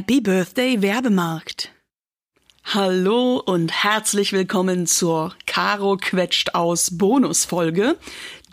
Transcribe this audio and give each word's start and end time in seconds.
Happy 0.00 0.22
Birthday 0.22 0.80
Werbemarkt. 0.80 1.72
Hallo 2.64 3.36
und 3.36 3.84
herzlich 3.84 4.32
willkommen 4.32 4.86
zur 4.86 5.34
Caro 5.44 5.98
quetscht 5.98 6.54
aus 6.54 6.96
Bonusfolge, 6.96 7.98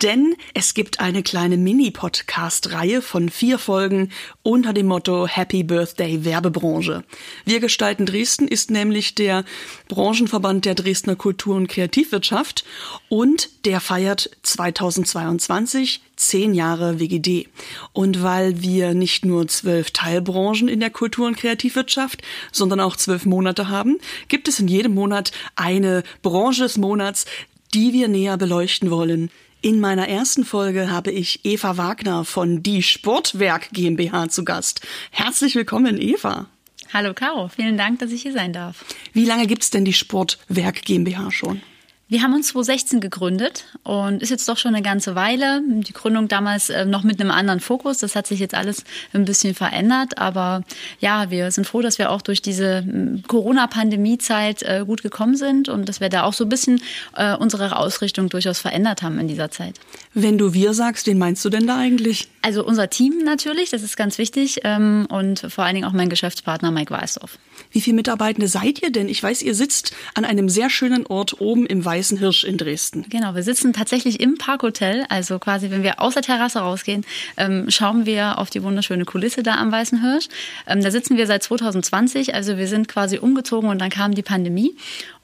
denn 0.02 0.36
es 0.54 0.74
gibt 0.74 1.00
eine 1.00 1.22
kleine 1.22 1.56
Mini-Podcast-Reihe 1.56 3.02
von 3.02 3.28
vier 3.28 3.58
Folgen 3.58 4.10
unter 4.42 4.72
dem 4.72 4.86
Motto 4.86 5.26
Happy 5.26 5.62
Birthday 5.62 6.24
Werbebranche. 6.24 7.04
Wir 7.44 7.60
gestalten 7.60 8.06
Dresden 8.06 8.46
ist 8.46 8.70
nämlich 8.70 9.14
der 9.14 9.44
Branchenverband 9.88 10.64
der 10.64 10.74
Dresdner 10.74 11.16
Kultur- 11.16 11.56
und 11.56 11.68
Kreativwirtschaft 11.68 12.64
und 13.08 13.64
der 13.64 13.80
feiert 13.80 14.30
2022 14.42 16.00
zehn 16.16 16.54
Jahre 16.54 17.00
WGD. 17.00 17.48
Und 17.92 18.22
weil 18.22 18.62
wir 18.62 18.94
nicht 18.94 19.24
nur 19.24 19.48
zwölf 19.48 19.90
Teilbranchen 19.90 20.68
in 20.68 20.80
der 20.80 20.90
Kultur- 20.90 21.26
und 21.26 21.36
Kreativwirtschaft, 21.36 22.22
sondern 22.52 22.80
auch 22.80 22.96
zwölf 22.96 23.26
Monate 23.26 23.68
haben, 23.68 23.98
gibt 24.28 24.48
es 24.48 24.60
in 24.60 24.68
jedem 24.68 24.94
Monat 24.94 25.32
eine 25.56 26.02
Branche 26.22 26.62
des 26.62 26.76
Monats, 26.76 27.26
die 27.74 27.92
wir 27.92 28.08
näher 28.08 28.36
beleuchten 28.36 28.90
wollen. 28.90 29.30
In 29.60 29.80
meiner 29.80 30.08
ersten 30.08 30.44
Folge 30.44 30.88
habe 30.88 31.10
ich 31.10 31.44
Eva 31.44 31.76
Wagner 31.76 32.24
von 32.24 32.62
Die 32.62 32.80
Sportwerk 32.80 33.70
GmbH 33.72 34.28
zu 34.28 34.44
Gast. 34.44 34.86
Herzlich 35.10 35.56
willkommen, 35.56 36.00
Eva. 36.00 36.46
Hallo 36.92 37.12
Caro, 37.12 37.48
vielen 37.48 37.76
Dank, 37.76 37.98
dass 37.98 38.12
ich 38.12 38.22
hier 38.22 38.32
sein 38.32 38.52
darf. 38.52 38.84
Wie 39.12 39.24
lange 39.24 39.48
gibt's 39.48 39.70
denn 39.70 39.84
die 39.84 39.92
Sportwerk 39.92 40.82
GmbH 40.84 41.32
schon? 41.32 41.60
Wir 42.10 42.22
haben 42.22 42.32
uns 42.32 42.48
2016 42.48 43.00
gegründet 43.00 43.66
und 43.82 44.22
ist 44.22 44.30
jetzt 44.30 44.48
doch 44.48 44.56
schon 44.56 44.74
eine 44.74 44.82
ganze 44.82 45.14
Weile. 45.14 45.60
Die 45.66 45.92
Gründung 45.92 46.26
damals 46.26 46.70
äh, 46.70 46.86
noch 46.86 47.02
mit 47.02 47.20
einem 47.20 47.30
anderen 47.30 47.60
Fokus. 47.60 47.98
Das 47.98 48.16
hat 48.16 48.26
sich 48.26 48.40
jetzt 48.40 48.54
alles 48.54 48.84
ein 49.12 49.26
bisschen 49.26 49.54
verändert. 49.54 50.16
Aber 50.16 50.62
ja, 51.00 51.30
wir 51.30 51.50
sind 51.50 51.66
froh, 51.66 51.82
dass 51.82 51.98
wir 51.98 52.10
auch 52.10 52.22
durch 52.22 52.40
diese 52.40 52.82
Corona-Pandemie-Zeit 53.26 54.62
äh, 54.62 54.84
gut 54.86 55.02
gekommen 55.02 55.36
sind 55.36 55.68
und 55.68 55.86
dass 55.86 56.00
wir 56.00 56.08
da 56.08 56.22
auch 56.22 56.32
so 56.32 56.44
ein 56.44 56.48
bisschen 56.48 56.80
äh, 57.14 57.36
unsere 57.36 57.76
Ausrichtung 57.76 58.30
durchaus 58.30 58.58
verändert 58.58 59.02
haben 59.02 59.18
in 59.18 59.28
dieser 59.28 59.50
Zeit. 59.50 59.78
Wenn 60.14 60.38
du 60.38 60.54
wir 60.54 60.72
sagst, 60.72 61.06
wen 61.08 61.18
meinst 61.18 61.44
du 61.44 61.50
denn 61.50 61.66
da 61.66 61.76
eigentlich? 61.76 62.28
Also 62.40 62.64
unser 62.64 62.88
Team 62.88 63.18
natürlich, 63.22 63.68
das 63.68 63.82
ist 63.82 63.98
ganz 63.98 64.16
wichtig. 64.16 64.60
Ähm, 64.64 65.06
und 65.10 65.40
vor 65.40 65.64
allen 65.64 65.74
Dingen 65.74 65.86
auch 65.86 65.92
mein 65.92 66.08
Geschäftspartner 66.08 66.70
Mike 66.70 66.90
Weißdorf. 66.94 67.38
Wie 67.70 67.80
viele 67.80 67.96
Mitarbeitende 67.96 68.48
seid 68.48 68.82
ihr 68.82 68.90
denn? 68.90 69.08
Ich 69.08 69.22
weiß, 69.22 69.42
ihr 69.42 69.54
sitzt 69.54 69.94
an 70.14 70.24
einem 70.24 70.48
sehr 70.48 70.70
schönen 70.70 71.06
Ort 71.06 71.40
oben 71.40 71.66
im 71.66 71.84
Weißen 71.84 72.18
Hirsch 72.18 72.44
in 72.44 72.56
Dresden. 72.56 73.06
Genau, 73.08 73.34
wir 73.34 73.42
sitzen 73.42 73.72
tatsächlich 73.72 74.20
im 74.20 74.38
Parkhotel. 74.38 75.04
Also 75.08 75.38
quasi, 75.38 75.70
wenn 75.70 75.82
wir 75.82 76.00
aus 76.00 76.14
der 76.14 76.22
Terrasse 76.22 76.60
rausgehen, 76.60 77.04
ähm, 77.36 77.66
schauen 77.68 78.06
wir 78.06 78.38
auf 78.38 78.50
die 78.50 78.62
wunderschöne 78.62 79.04
Kulisse 79.04 79.42
da 79.42 79.56
am 79.56 79.70
Weißen 79.70 80.00
Hirsch. 80.00 80.28
Ähm, 80.66 80.82
da 80.82 80.90
sitzen 80.90 81.16
wir 81.16 81.26
seit 81.26 81.42
2020. 81.42 82.34
Also 82.34 82.56
wir 82.56 82.68
sind 82.68 82.88
quasi 82.88 83.18
umgezogen 83.18 83.68
und 83.68 83.78
dann 83.78 83.90
kam 83.90 84.14
die 84.14 84.22
Pandemie. 84.22 84.74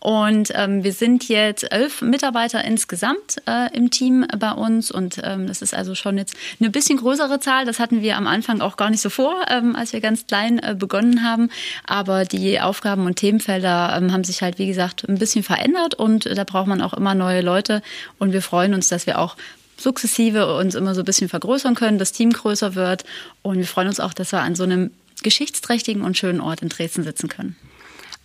Und 0.04 0.52
ähm, 0.54 0.84
wir 0.84 0.92
sind 0.92 1.30
jetzt 1.30 1.72
elf 1.72 2.02
Mitarbeiter 2.02 2.62
insgesamt 2.62 3.38
äh, 3.48 3.74
im 3.74 3.90
Team 3.90 4.26
bei 4.38 4.52
uns. 4.52 4.90
Und 4.90 5.18
ähm, 5.24 5.46
das 5.46 5.62
ist 5.62 5.74
also 5.74 5.94
schon 5.94 6.18
jetzt 6.18 6.36
eine 6.60 6.68
bisschen 6.68 6.98
größere 6.98 7.40
Zahl. 7.40 7.64
Das 7.64 7.78
hatten 7.78 8.02
wir 8.02 8.18
am 8.18 8.26
Anfang 8.26 8.60
auch 8.60 8.76
gar 8.76 8.90
nicht 8.90 9.00
so 9.00 9.08
vor, 9.08 9.46
ähm, 9.48 9.74
als 9.74 9.94
wir 9.94 10.02
ganz 10.02 10.26
klein 10.26 10.58
äh, 10.58 10.76
begonnen 10.78 11.24
haben. 11.24 11.48
Aber 11.86 12.26
die 12.26 12.60
Aufgaben 12.60 13.06
und 13.06 13.16
Themenfelder 13.16 13.96
ähm, 13.96 14.12
haben 14.12 14.24
sich 14.24 14.42
halt, 14.42 14.58
wie 14.58 14.66
gesagt, 14.66 15.08
ein 15.08 15.16
bisschen 15.16 15.42
verändert. 15.42 15.94
Und 15.94 16.26
da 16.26 16.44
braucht 16.44 16.66
man 16.66 16.82
auch 16.82 16.92
immer 16.92 17.14
neue 17.14 17.40
Leute. 17.40 17.80
Und 18.18 18.34
wir 18.34 18.42
freuen 18.42 18.74
uns, 18.74 18.88
dass 18.88 19.06
wir 19.06 19.18
auch 19.18 19.38
sukzessive 19.78 20.54
uns 20.54 20.74
immer 20.74 20.94
so 20.94 21.00
ein 21.00 21.06
bisschen 21.06 21.30
vergrößern 21.30 21.74
können, 21.76 21.96
das 21.96 22.12
Team 22.12 22.30
größer 22.30 22.74
wird. 22.74 23.04
Und 23.40 23.56
wir 23.56 23.66
freuen 23.66 23.88
uns 23.88 24.00
auch, 24.00 24.12
dass 24.12 24.32
wir 24.32 24.42
an 24.42 24.54
so 24.54 24.64
einem 24.64 24.90
geschichtsträchtigen 25.22 26.02
und 26.02 26.18
schönen 26.18 26.42
Ort 26.42 26.60
in 26.60 26.68
Dresden 26.68 27.04
sitzen 27.04 27.30
können. 27.30 27.56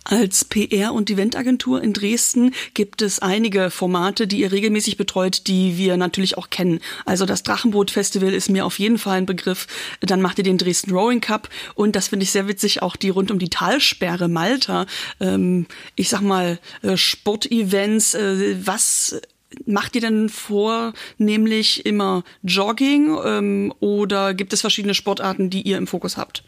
Als 0.04 0.44
PR- 0.48 0.92
und 0.92 1.10
Eventagentur 1.10 1.82
in 1.82 1.92
Dresden 1.92 2.54
gibt 2.72 3.02
es 3.02 3.18
einige 3.18 3.70
Formate, 3.70 4.26
die 4.26 4.40
ihr 4.40 4.50
regelmäßig 4.50 4.96
betreut, 4.96 5.46
die 5.46 5.76
wir 5.76 5.96
natürlich 5.98 6.38
auch 6.38 6.48
kennen. 6.48 6.80
Also 7.04 7.26
das 7.26 7.42
Drachenboot-Festival 7.42 8.32
ist 8.32 8.48
mir 8.48 8.64
auf 8.64 8.78
jeden 8.78 8.98
Fall 8.98 9.18
ein 9.18 9.26
Begriff. 9.26 9.66
Dann 10.00 10.22
macht 10.22 10.38
ihr 10.38 10.44
den 10.44 10.58
Dresden 10.58 10.92
Rowing 10.92 11.20
Cup 11.20 11.50
und 11.74 11.96
das 11.96 12.08
finde 12.08 12.24
ich 12.24 12.30
sehr 12.30 12.48
witzig, 12.48 12.82
auch 12.82 12.96
die 12.96 13.10
rund 13.10 13.30
um 13.30 13.38
die 13.38 13.50
Talsperre 13.50 14.28
Malta. 14.28 14.86
Ähm, 15.20 15.66
ich 15.96 16.08
sag 16.08 16.22
mal, 16.22 16.58
äh, 16.82 16.96
Sportevents, 16.96 18.14
äh, 18.14 18.56
was 18.64 19.20
Macht 19.66 19.96
ihr 19.96 20.00
denn 20.00 20.28
vornehmlich 20.28 21.84
immer 21.84 22.22
Jogging 22.44 23.18
ähm, 23.24 23.74
oder 23.80 24.32
gibt 24.32 24.52
es 24.52 24.60
verschiedene 24.60 24.94
Sportarten, 24.94 25.50
die 25.50 25.62
ihr 25.62 25.76
im 25.76 25.88
Fokus 25.88 26.16
habt? 26.16 26.44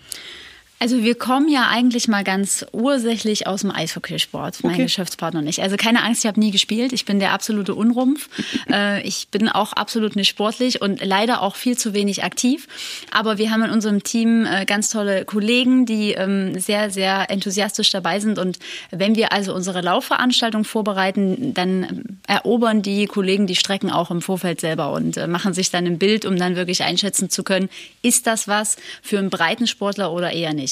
Also 0.83 1.05
wir 1.05 1.15
kommen 1.15 1.49
ja 1.49 1.69
eigentlich 1.69 2.09
mal 2.09 2.25
ganz 2.25 2.67
ursächlich 2.73 3.47
aus 3.47 3.61
dem 3.61 3.71
Eishockeysport, 3.71 4.65
mein 4.65 4.73
okay. 4.73 4.83
Geschäftspartner 4.83 5.39
und 5.39 5.47
ich. 5.47 5.63
Also 5.63 5.77
keine 5.77 6.03
Angst, 6.03 6.25
ich 6.25 6.27
habe 6.27 6.41
nie 6.41 6.51
gespielt. 6.51 6.93
Ich 6.93 7.05
bin 7.05 7.21
der 7.21 7.31
absolute 7.31 7.77
Unrumpf. 7.77 8.29
äh, 8.69 9.01
ich 9.07 9.29
bin 9.29 9.49
auch 9.49 9.75
absolut 9.75 10.17
nicht 10.17 10.29
sportlich 10.29 10.83
und 10.83 11.01
leider 11.01 11.43
auch 11.43 11.55
viel 11.55 11.79
zu 11.79 11.95
wenig 11.95 12.25
aktiv. 12.25 12.67
Aber 13.13 13.39
wir 13.39 13.53
haben 13.53 13.63
in 13.63 13.71
unserem 13.71 14.03
Team 14.03 14.45
äh, 14.45 14.65
ganz 14.65 14.91
tolle 14.91 15.25
Kollegen, 15.25 15.87
die 15.87 16.15
ähm, 16.15 16.59
sehr, 16.59 16.91
sehr 16.91 17.31
enthusiastisch 17.31 17.91
dabei 17.91 18.19
sind. 18.19 18.41
Und 18.41 18.59
wenn 18.91 19.15
wir 19.15 19.33
also 19.33 19.55
unsere 19.55 19.83
Laufveranstaltung 19.83 20.65
vorbereiten, 20.65 21.55
dann 21.55 22.19
erobern 22.27 22.83
die 22.83 23.07
Kollegen 23.07 23.47
die 23.47 23.55
Strecken 23.55 23.93
auch 23.93 24.11
im 24.11 24.21
Vorfeld 24.21 24.61
selber 24.61 24.91
und 24.91 25.17
äh, 25.17 25.29
machen 25.29 25.55
sich 25.55 25.71
dann 25.71 25.87
ein 25.87 25.99
Bild, 25.99 26.27
um 26.27 26.37
dann 26.37 26.57
wirklich 26.57 26.83
einschätzen 26.83 27.31
zu 27.31 27.45
können, 27.45 27.69
ist 28.03 28.27
das 28.27 28.49
was 28.49 28.79
für 29.01 29.21
einen 29.21 29.31
Breitensportler 29.31 30.11
oder 30.11 30.33
eher 30.33 30.53
nicht. 30.53 30.72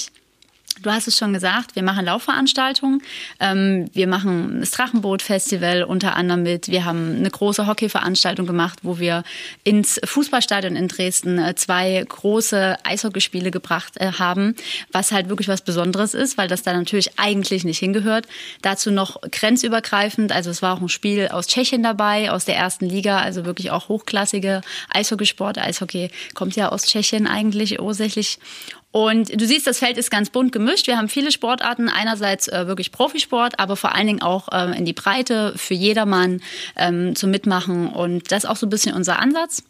Du 0.82 0.91
hast 0.91 1.06
es 1.06 1.18
schon 1.18 1.34
gesagt, 1.34 1.76
wir 1.76 1.82
machen 1.82 2.06
Laufveranstaltungen. 2.06 3.02
Ähm, 3.38 3.91
wir 3.92 4.06
machen 4.06 4.60
das 4.60 4.70
Drachenboot-Festival 4.70 5.82
unter 5.82 6.16
anderem 6.16 6.42
mit. 6.42 6.68
Wir 6.68 6.86
haben 6.86 7.16
eine 7.16 7.28
große 7.28 7.66
Hockeyveranstaltung 7.66 8.46
gemacht, 8.46 8.78
wo 8.82 8.98
wir 8.98 9.22
ins 9.62 10.00
Fußballstadion 10.02 10.76
in 10.76 10.88
Dresden 10.88 11.38
äh, 11.38 11.54
zwei 11.54 12.02
große 12.08 12.78
Eishockeyspiele 12.82 13.50
gebracht 13.50 13.94
äh, 13.96 14.12
haben, 14.12 14.56
was 14.90 15.12
halt 15.12 15.28
wirklich 15.28 15.48
was 15.48 15.60
Besonderes 15.60 16.14
ist, 16.14 16.38
weil 16.38 16.48
das 16.48 16.62
da 16.62 16.72
natürlich 16.72 17.19
eigentlich 17.19 17.64
nicht 17.64 17.78
hingehört. 17.78 18.26
Dazu 18.62 18.90
noch 18.90 19.20
grenzübergreifend, 19.20 20.32
also 20.32 20.48
es 20.48 20.62
war 20.62 20.76
auch 20.76 20.80
ein 20.80 20.88
Spiel 20.88 21.28
aus 21.28 21.46
Tschechien 21.46 21.82
dabei, 21.82 22.30
aus 22.30 22.46
der 22.46 22.56
ersten 22.56 22.86
Liga, 22.86 23.19
also 23.19 23.44
wirklich 23.44 23.70
auch 23.70 23.88
hochklassige 23.88 24.62
Eishockeysport. 24.88 25.58
Eishockey 25.58 26.10
kommt 26.34 26.56
ja 26.56 26.70
aus 26.70 26.84
Tschechien 26.86 27.26
eigentlich 27.26 27.80
ursächlich. 27.80 28.38
Und 28.92 29.40
du 29.40 29.46
siehst, 29.46 29.66
das 29.66 29.78
Feld 29.78 29.98
ist 29.98 30.10
ganz 30.10 30.30
bunt 30.30 30.50
gemischt. 30.50 30.88
Wir 30.88 30.96
haben 30.96 31.08
viele 31.08 31.30
Sportarten, 31.30 31.88
einerseits 31.88 32.48
äh, 32.48 32.66
wirklich 32.66 32.90
Profisport, 32.90 33.58
aber 33.60 33.76
vor 33.76 33.94
allen 33.94 34.08
Dingen 34.08 34.22
auch 34.22 34.48
ähm, 34.52 34.72
in 34.72 34.84
die 34.84 34.92
Breite 34.92 35.52
für 35.56 35.74
jedermann 35.74 36.42
ähm, 36.76 37.14
zum 37.14 37.30
Mitmachen. 37.30 37.88
Und 37.88 38.32
das 38.32 38.44
ist 38.44 38.50
auch 38.50 38.56
so 38.56 38.66
ein 38.66 38.70
bisschen 38.70 38.94
unser 38.94 39.20
Ansatz 39.20 39.62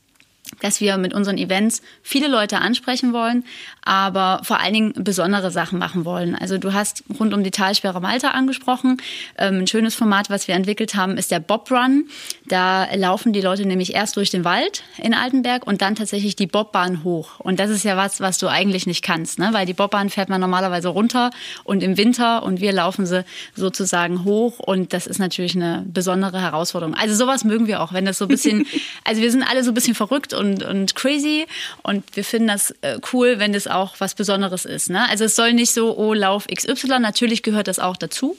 dass 0.60 0.80
wir 0.80 0.96
mit 0.96 1.14
unseren 1.14 1.38
Events 1.38 1.82
viele 2.02 2.28
Leute 2.28 2.58
ansprechen 2.58 3.12
wollen, 3.12 3.44
aber 3.82 4.40
vor 4.44 4.60
allen 4.60 4.74
Dingen 4.74 4.92
besondere 4.94 5.50
Sachen 5.50 5.78
machen 5.78 6.04
wollen. 6.04 6.34
Also 6.34 6.58
du 6.58 6.72
hast 6.72 7.04
rund 7.18 7.32
um 7.32 7.42
die 7.44 7.50
Talsperre 7.50 8.00
Malta 8.00 8.28
angesprochen. 8.28 8.98
Ähm, 9.38 9.60
ein 9.60 9.66
schönes 9.66 9.94
Format, 9.94 10.30
was 10.30 10.48
wir 10.48 10.54
entwickelt 10.54 10.94
haben, 10.94 11.16
ist 11.16 11.30
der 11.30 11.40
Bob 11.40 11.70
Run. 11.70 12.06
Da 12.46 12.92
laufen 12.94 13.32
die 13.32 13.40
Leute 13.40 13.64
nämlich 13.64 13.94
erst 13.94 14.16
durch 14.16 14.30
den 14.30 14.44
Wald 14.44 14.82
in 14.98 15.14
Altenberg 15.14 15.66
und 15.66 15.82
dann 15.82 15.94
tatsächlich 15.94 16.36
die 16.36 16.46
Bobbahn 16.46 17.04
hoch. 17.04 17.38
Und 17.38 17.60
das 17.60 17.70
ist 17.70 17.84
ja 17.84 17.96
was, 17.96 18.20
was 18.20 18.38
du 18.38 18.48
eigentlich 18.48 18.86
nicht 18.86 19.02
kannst, 19.02 19.38
ne? 19.38 19.50
weil 19.52 19.66
die 19.66 19.74
Bobbahn 19.74 20.10
fährt 20.10 20.28
man 20.28 20.40
normalerweise 20.40 20.88
runter 20.88 21.30
und 21.64 21.82
im 21.82 21.96
Winter 21.96 22.42
und 22.42 22.60
wir 22.60 22.72
laufen 22.72 23.06
sie 23.06 23.24
sozusagen 23.54 24.24
hoch 24.24 24.58
und 24.58 24.92
das 24.92 25.06
ist 25.06 25.18
natürlich 25.18 25.54
eine 25.54 25.84
besondere 25.86 26.40
Herausforderung. 26.40 26.94
Also 26.94 27.14
sowas 27.14 27.44
mögen 27.44 27.66
wir 27.66 27.82
auch, 27.82 27.92
wenn 27.92 28.04
das 28.04 28.18
so 28.18 28.24
ein 28.24 28.28
bisschen, 28.28 28.66
also 29.04 29.22
wir 29.22 29.30
sind 29.30 29.42
alle 29.42 29.62
so 29.64 29.70
ein 29.70 29.74
bisschen 29.74 29.94
verrückt 29.94 30.34
und, 30.40 30.64
und 30.64 30.96
crazy 30.96 31.46
und 31.82 32.04
wir 32.16 32.24
finden 32.24 32.48
das 32.48 32.72
äh, 32.80 32.98
cool, 33.12 33.38
wenn 33.38 33.52
das 33.52 33.66
auch 33.66 33.94
was 33.98 34.14
Besonderes 34.14 34.64
ist. 34.64 34.90
Ne? 34.90 35.08
Also 35.08 35.24
es 35.24 35.36
soll 35.36 35.52
nicht 35.52 35.72
so, 35.72 35.96
oh, 35.96 36.14
Lauf 36.14 36.46
XY, 36.48 36.98
natürlich 37.00 37.42
gehört 37.42 37.68
das 37.68 37.78
auch 37.78 37.96
dazu 37.96 38.36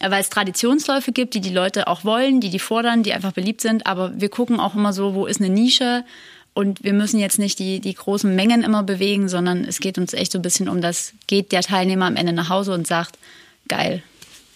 äh, 0.00 0.10
weil 0.10 0.22
es 0.22 0.30
Traditionsläufe 0.30 1.12
gibt, 1.12 1.34
die 1.34 1.40
die 1.40 1.52
Leute 1.52 1.86
auch 1.86 2.04
wollen, 2.04 2.40
die 2.40 2.50
die 2.50 2.58
fordern, 2.58 3.02
die 3.02 3.12
einfach 3.12 3.32
beliebt 3.32 3.60
sind. 3.60 3.86
Aber 3.86 4.12
wir 4.18 4.28
gucken 4.28 4.58
auch 4.58 4.74
immer 4.74 4.92
so, 4.92 5.14
wo 5.14 5.26
ist 5.26 5.40
eine 5.40 5.50
Nische? 5.50 6.04
Und 6.54 6.84
wir 6.84 6.92
müssen 6.92 7.18
jetzt 7.18 7.38
nicht 7.38 7.58
die, 7.58 7.80
die 7.80 7.94
großen 7.94 8.34
Mengen 8.34 8.62
immer 8.62 8.84
bewegen, 8.84 9.28
sondern 9.28 9.64
es 9.64 9.80
geht 9.80 9.98
uns 9.98 10.14
echt 10.14 10.30
so 10.32 10.38
ein 10.38 10.42
bisschen 10.42 10.68
um 10.68 10.80
das, 10.80 11.12
geht 11.26 11.50
der 11.50 11.62
Teilnehmer 11.62 12.06
am 12.06 12.16
Ende 12.16 12.32
nach 12.32 12.48
Hause 12.48 12.72
und 12.72 12.86
sagt, 12.86 13.18
geil, 13.68 14.02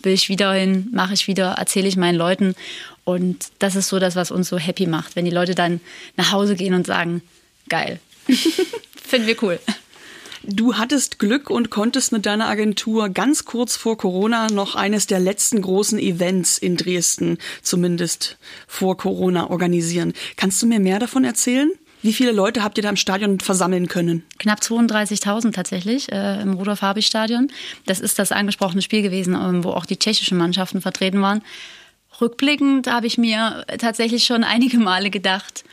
will 0.03 0.13
ich 0.13 0.29
wieder 0.29 0.53
hin, 0.53 0.89
mache 0.93 1.15
ich 1.15 1.27
wieder, 1.27 1.53
erzähle 1.53 1.89
ich 1.89 1.97
meinen 1.97 2.17
Leuten. 2.17 2.55
Und 3.09 3.47
das 3.59 3.75
ist 3.75 3.89
so 3.89 3.99
das, 3.99 4.17
was 4.17 4.31
uns 4.31 4.51
so 4.51 4.59
happy 4.59 4.87
macht, 4.87 5.17
wenn 5.17 5.25
die 5.25 5.31
Leute 5.31 5.55
dann 5.55 5.81
nach 6.19 6.31
Hause 6.31 6.57
gehen 6.57 6.75
und 6.75 6.87
sagen, 6.87 7.23
geil. 7.71 8.01
Finden 9.03 9.27
wir 9.27 9.43
cool. 9.43 9.59
Du 10.43 10.75
hattest 10.77 11.19
Glück 11.19 11.49
und 11.49 11.71
konntest 11.71 12.13
mit 12.13 12.27
deiner 12.27 12.49
Agentur 12.49 13.09
ganz 13.09 13.47
kurz 13.47 13.77
vor 13.77 13.97
Corona 13.97 14.49
noch 14.49 14.75
eines 14.75 15.07
der 15.07 15.21
letzten 15.21 15.63
großen 15.63 15.99
Events 15.99 16.59
in 16.59 16.77
Dresden, 16.77 17.39
zumindest 17.63 18.37
vor 18.67 18.99
Corona, 18.99 19.49
organisieren. 19.49 20.13
Kannst 20.37 20.61
du 20.61 20.67
mir 20.67 20.79
mehr 20.79 20.99
davon 20.99 21.25
erzählen? 21.25 21.71
Wie 22.03 22.13
viele 22.13 22.33
Leute 22.33 22.63
habt 22.63 22.77
ihr 22.77 22.83
da 22.83 22.91
im 22.91 22.97
Stadion 22.97 23.41
versammeln 23.41 23.89
können? 23.89 24.23
Knapp 24.39 24.61
32.000 24.61 25.53
tatsächlich 25.53 26.13
äh, 26.13 26.43
im 26.43 26.53
Rudolf-Habich-Stadion. 26.53 27.51
Das 27.87 28.01
ist 28.01 28.19
das 28.19 28.33
angesprochene 28.33 28.83
Spiel 28.83 29.01
gewesen, 29.01 29.35
ähm, 29.35 29.65
wo 29.65 29.71
auch 29.71 29.87
die 29.87 29.99
tschechischen 29.99 30.37
Mannschaften 30.37 30.83
vertreten 30.83 31.23
waren. 31.23 31.43
Rückblickend 32.21 32.91
habe 32.91 33.07
ich 33.07 33.19
mir 33.19 33.65
tatsächlich 33.79 34.25
schon 34.25 34.45
einige 34.45 34.79
Male 34.79 35.11
gedacht, 35.11 35.65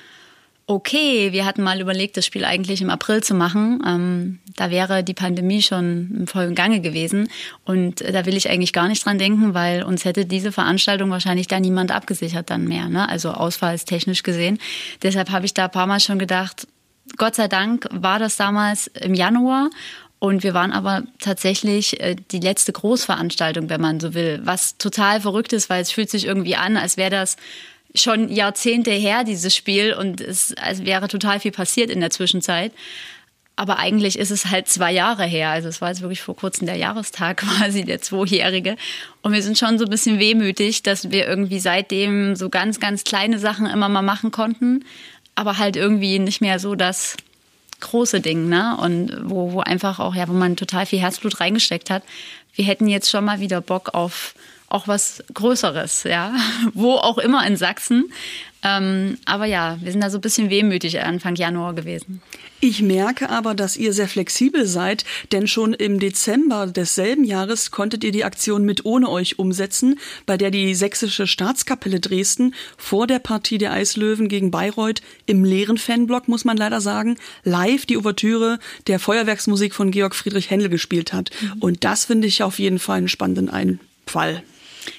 okay, 0.68 1.32
wir 1.32 1.46
hatten 1.46 1.62
mal 1.62 1.80
überlegt, 1.80 2.18
das 2.18 2.26
Spiel 2.26 2.44
eigentlich 2.44 2.82
im 2.82 2.90
April 2.90 3.22
zu 3.22 3.36
machen. 3.36 3.84
Ähm, 3.86 4.40
da 4.56 4.72
wäre 4.72 5.04
die 5.04 5.14
Pandemie 5.14 5.62
schon 5.62 6.12
im 6.18 6.28
vollen 6.28 6.56
Gange 6.56 6.82
gewesen. 6.82 7.30
Und 7.66 8.02
äh, 8.02 8.12
da 8.12 8.26
will 8.26 8.36
ich 8.36 8.50
eigentlich 8.50 8.74
gar 8.74 8.88
nicht 8.88 9.06
dran 9.06 9.20
denken, 9.20 9.54
weil 9.54 9.84
uns 9.84 10.06
hätte 10.06 10.26
diese 10.26 10.52
Veranstaltung 10.52 11.12
wahrscheinlich 11.12 11.48
da 11.48 11.60
niemand 11.60 11.92
abgesichert 11.92 12.50
dann 12.50 12.68
mehr. 12.68 12.90
Ne? 12.90 13.08
Also 13.08 13.32
ausfallstechnisch 13.32 14.24
gesehen. 14.24 14.58
Deshalb 15.04 15.30
habe 15.30 15.46
ich 15.46 15.54
da 15.54 15.66
ein 15.66 15.72
paar 15.72 15.88
Mal 15.88 16.00
schon 16.00 16.18
gedacht, 16.18 16.68
Gott 17.18 17.36
sei 17.36 17.48
Dank 17.48 17.88
war 17.92 18.18
das 18.18 18.36
damals 18.36 18.88
im 18.88 19.14
Januar. 19.14 19.70
Und 20.20 20.44
wir 20.44 20.54
waren 20.54 20.72
aber 20.72 21.04
tatsächlich 21.20 22.00
äh, 22.00 22.16
die 22.32 22.40
letzte 22.40 22.72
Großveranstaltung, 22.72 23.70
wenn 23.70 23.82
man 23.82 24.00
so 24.00 24.14
will, 24.14 24.42
was 24.44 24.78
total 24.78 25.22
verrückt 25.22 25.54
ist, 25.54 25.70
weil 25.70 25.82
es 25.82 25.92
fühlt 25.92 26.10
sich 26.10 26.26
irgendwie 26.26 26.56
an, 26.56 26.78
als 26.78 26.98
wäre 26.98 27.12
das 27.12 27.38
schon 27.94 28.30
Jahrzehnte 28.30 28.92
her, 28.92 29.24
dieses 29.24 29.56
Spiel, 29.56 29.94
und 29.94 30.22
es, 30.22 30.54
es 30.66 30.86
wäre 30.86 31.08
total 31.08 31.40
viel 31.40 31.52
passiert 31.52 31.90
in 31.90 32.00
der 32.00 32.10
Zwischenzeit. 32.10 32.72
Aber 33.58 33.80
eigentlich 33.80 34.20
ist 34.20 34.32
es 34.32 34.48
halt 34.48 34.68
zwei 34.68 34.92
Jahre 34.92 35.24
her. 35.24 35.50
Also 35.50 35.70
es 35.70 35.80
war 35.80 35.90
jetzt 35.90 36.02
wirklich 36.02 36.22
vor 36.22 36.36
kurzem 36.36 36.68
der 36.68 36.76
Jahrestag 36.76 37.38
quasi, 37.60 37.86
der 37.86 38.02
zweijährige. 38.02 38.76
Und 39.22 39.34
wir 39.34 39.42
sind 39.42 39.58
schon 39.58 39.80
so 39.80 39.86
ein 39.86 39.90
bisschen 39.90 40.20
wehmütig, 40.20 40.84
dass 40.84 41.12
wir 41.12 41.26
irgendwie 41.26 41.60
seitdem 41.60 42.36
so 42.36 42.50
ganz, 42.50 42.80
ganz 42.80 43.06
kleine 43.06 43.40
Sachen 43.40 43.66
immer 43.66 43.88
mal 43.88 44.02
machen 44.02 44.32
konnten. 44.32 44.84
Aber 45.36 45.58
halt 45.58 45.76
irgendwie 45.76 46.20
nicht 46.20 46.42
mehr 46.42 46.60
so 46.60 46.76
das 46.76 47.16
große 47.86 48.22
Ding, 48.22 48.50
ne? 48.50 48.78
Und 48.78 49.16
wo, 49.24 49.54
wo 49.54 49.60
einfach 49.62 50.00
auch, 50.00 50.16
ja, 50.16 50.28
wo 50.28 50.34
man 50.34 50.56
total 50.56 50.86
viel 50.86 51.00
Herzblut 51.00 51.40
reingesteckt 51.40 51.90
hat. 51.90 52.04
Wir 52.54 52.66
hätten 52.66 52.88
jetzt 52.88 53.10
schon 53.10 53.26
mal 53.26 53.40
wieder 53.40 53.62
Bock 53.62 53.94
auf 53.94 54.36
auch 54.68 54.88
was 54.88 55.24
Größeres, 55.34 56.04
ja, 56.04 56.34
wo 56.74 56.94
auch 56.94 57.18
immer 57.18 57.46
in 57.46 57.58
Sachsen. 57.58 58.12
Ähm, 58.66 59.20
aber 59.26 59.46
ja, 59.46 59.78
wir 59.82 59.92
sind 59.92 60.02
da 60.02 60.10
so 60.10 60.18
ein 60.18 60.22
bisschen 60.22 60.50
wehmütig 60.50 61.00
Anfang 61.00 61.36
Januar 61.36 61.76
gewesen. 61.76 62.24
Ich 62.62 62.82
merke 62.82 63.30
aber, 63.30 63.54
dass 63.54 63.78
ihr 63.78 63.94
sehr 63.94 64.08
flexibel 64.08 64.66
seid, 64.66 65.06
denn 65.32 65.46
schon 65.46 65.76
im 65.76 66.00
Dezember 66.00 66.66
desselben 66.66 67.26
Jahres 67.26 67.70
konntet 67.70 68.04
ihr 68.04 68.12
die 68.12 68.24
Aktion 68.24 68.66
mit 68.66 68.84
ohne 68.84 69.10
euch 69.10 69.38
umsetzen, 69.38 70.00
bei 70.26 70.36
der 70.36 70.50
die 70.50 70.74
sächsische 70.74 71.28
Staatskapelle 71.28 72.00
Dresden 72.00 72.56
vor 72.76 73.06
der 73.06 73.20
Partie 73.20 73.60
der 73.60 73.72
Eislöwen 73.72 74.30
gegen 74.30 74.50
Bayreuth 74.50 75.04
im 75.28 75.44
leeren 75.44 75.78
Fanblock, 75.78 76.28
muss 76.28 76.44
man 76.44 76.58
leider 76.58 76.82
sagen, 76.82 77.18
live 77.44 77.86
die 77.86 77.98
Ouvertüre 77.98 78.58
der 78.88 79.00
Feuerwerksmusik 79.00 79.76
von 79.76 79.92
Georg 79.92 80.16
Friedrich 80.16 80.50
Händel 80.50 80.70
gespielt 80.70 81.14
hat. 81.14 81.30
Mhm. 81.40 81.54
Und 81.60 81.84
das 81.84 82.06
finde 82.06 82.28
ich 82.28 82.42
auf 82.42 82.58
jeden 82.58 82.80
Fall 82.80 82.98
einen 82.98 83.10
spannenden 83.10 83.52
Einfall. 83.52 84.42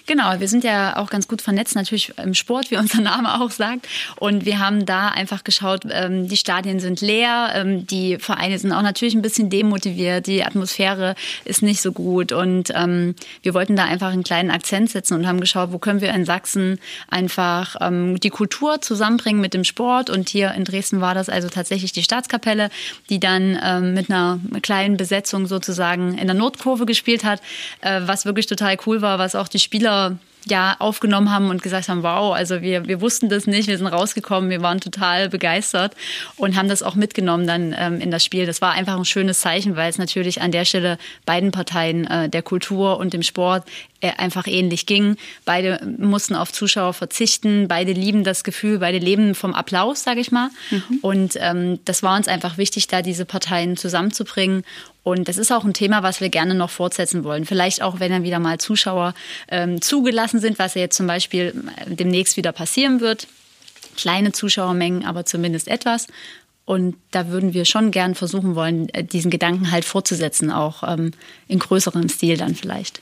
Genau, 0.07 0.39
wir 0.39 0.49
sind 0.49 0.65
ja 0.65 0.97
auch 0.97 1.11
ganz 1.11 1.29
gut 1.29 1.43
vernetzt, 1.43 1.75
natürlich 1.75 2.13
im 2.19 2.35
Sport, 2.35 2.71
wie 2.71 2.77
unser 2.87 3.01
Name 3.01 3.41
auch 3.41 3.51
sagt. 3.51 3.89
Und 4.17 4.45
wir 4.45 4.59
haben 4.59 4.87
da 4.87 5.09
einfach 5.09 5.45
geschaut, 5.45 5.83
ähm, 5.91 6.29
die 6.29 6.37
Stadien 6.37 6.81
sind 6.81 7.01
leer, 7.01 7.53
ähm, 7.55 7.87
die 7.87 8.19
Vereine 8.19 8.59
sind 8.59 8.73
auch 8.73 8.83
natürlich 8.83 9.15
ein 9.15 9.23
bisschen 9.23 9.51
demotiviert, 9.51 10.27
die 10.27 10.45
Atmosphäre 10.45 11.15
ist 11.45 11.63
nicht 11.63 11.81
so 11.81 11.93
gut. 11.93 12.33
Und 12.33 12.73
ähm, 12.75 13.15
wir 13.43 13.55
wollten 13.55 13.77
da 13.77 13.85
einfach 13.85 14.13
einen 14.13 14.25
kleinen 14.25 14.51
Akzent 14.51 14.91
setzen 14.91 15.15
und 15.15 15.27
haben 15.27 15.41
geschaut, 15.41 15.73
wo 15.73 15.79
können 15.79 16.01
wir 16.01 16.13
in 16.13 16.25
Sachsen 16.25 16.79
einfach 17.09 17.77
die 18.19 18.31
Kultur 18.31 18.81
zusammenbringen 18.81 19.41
mit 19.41 19.55
dem 19.55 19.65
Sport. 19.65 20.11
Und 20.11 20.29
hier 20.29 20.53
in 20.53 20.65
Dresden 20.65 21.01
war 21.01 21.15
das 21.15 21.29
also 21.29 21.49
tatsächlich 21.49 21.93
die 21.93 22.03
Staatskapelle, 22.03 22.71
die 23.11 23.21
dann 23.21 23.95
mit 23.95 24.11
einer 24.11 24.41
kleinen 24.63 24.97
Besetzung 24.97 25.47
sozusagen 25.47 26.19
in 26.19 26.27
der 26.27 26.35
Nordkurve 26.35 26.87
gespielt 26.87 27.25
hat, 27.25 27.41
äh, 27.81 28.01
was 28.05 28.25
wirklich 28.25 28.47
total 28.47 28.77
cool 28.87 29.03
war, 29.03 29.19
was 29.19 29.35
auch 29.35 29.49
die 29.49 29.59
Spieler 29.59 29.76
Spieler 29.77 30.19
ja 30.49 30.77
aufgenommen 30.79 31.33
haben 31.33 31.51
und 31.51 31.61
gesagt 31.61 31.89
haben, 31.89 32.03
wow, 32.03 32.33
also 32.35 32.63
wir, 32.63 32.87
wir 32.87 33.01
wussten 33.01 33.29
das 33.29 33.47
nicht, 33.47 33.67
wir 33.69 33.77
sind 33.77 33.89
rausgekommen, 33.89 34.49
wir 34.49 34.63
waren 34.63 34.81
total 34.81 35.29
begeistert 35.29 35.95
und 36.37 36.57
haben 36.57 36.69
das 36.69 36.85
auch 36.85 36.95
mitgenommen 36.95 37.49
dann 37.49 37.75
ähm, 37.77 38.01
in 38.01 38.13
das 38.13 38.25
Spiel. 38.25 38.47
Das 38.47 38.63
war 38.63 38.73
einfach 38.73 38.97
ein 38.97 39.05
schönes 39.05 39.41
Zeichen, 39.41 39.75
weil 39.75 39.91
es 39.91 39.99
natürlich 39.99 40.41
an 40.41 40.53
der 40.53 40.65
Stelle 40.65 40.99
beiden 41.25 41.51
Parteien 41.51 42.07
äh, 42.07 42.29
der 42.29 42.43
Kultur 42.43 42.99
und 42.99 43.13
dem 43.13 43.25
Sport 43.25 43.65
äh, 44.01 44.13
einfach 44.19 44.47
ähnlich 44.47 44.87
ging. 44.87 45.17
Beide 45.45 45.81
mussten 45.99 46.37
auf 46.37 46.53
Zuschauer 46.53 46.95
verzichten, 46.95 47.67
beide 47.67 47.93
lieben 47.93 48.23
das 48.23 48.45
Gefühl, 48.45 48.79
beide 48.79 48.99
leben 48.99 49.35
vom 49.35 49.53
Applaus, 49.53 50.05
sage 50.05 50.21
ich 50.21 50.31
mal. 50.31 50.51
Mhm. 50.71 50.99
Und 51.03 51.33
ähm, 51.41 51.81
das 51.85 52.05
war 52.05 52.17
uns 52.17 52.29
einfach 52.29 52.57
wichtig, 52.57 52.87
da 52.87 53.03
diese 53.03 53.25
Parteien 53.25 53.77
zusammenzubringen 53.77 54.63
und 55.07 55.29
das 55.29 55.39
ist 55.39 55.53
auch 55.53 55.65
ein 55.65 55.73
Thema, 55.73 56.03
was 56.03 56.21
wir 56.21 56.31
gerne 56.31 56.57
noch 56.57 56.71
fortsetzen 56.71 57.23
wollen. 57.23 57.45
Vielleicht 57.45 57.81
auch, 57.81 58.01
wenn 58.01 58.11
dann 58.11 58.25
wieder 58.25 58.41
mal 58.41 58.59
Zuschauer 58.59 59.15
ähm, 59.49 59.81
zugelassen 59.81 60.41
sind, 60.41 60.59
was 60.59 60.75
ja 60.75 60.81
jetzt 60.81 60.97
zum 60.97 61.07
Beispiel 61.07 61.55
äh, 61.77 61.95
demnächst 61.95 62.37
wieder 62.37 62.51
passieren 62.51 63.01
wird. 63.01 63.29
Kleine 63.97 64.33
Zuschauermengen, 64.33 65.05
aber 65.05 65.25
zumindest 65.25 65.69
etwas. 65.69 66.09
Und 66.65 66.97
da 67.13 67.29
würden 67.29 67.55
wir 67.55 67.67
schon 67.67 67.93
gern 67.93 68.17
versuchen 68.17 68.57
wollen, 68.57 68.89
äh, 68.89 69.05
diesen 69.05 69.31
Gedanken 69.31 69.71
halt 69.71 69.85
fortzusetzen, 69.85 70.51
auch 70.51 70.83
ähm, 70.83 71.13
in 71.47 71.61
größerem 71.61 72.09
Stil 72.09 72.37
dann 72.37 72.57
vielleicht. 72.57 73.01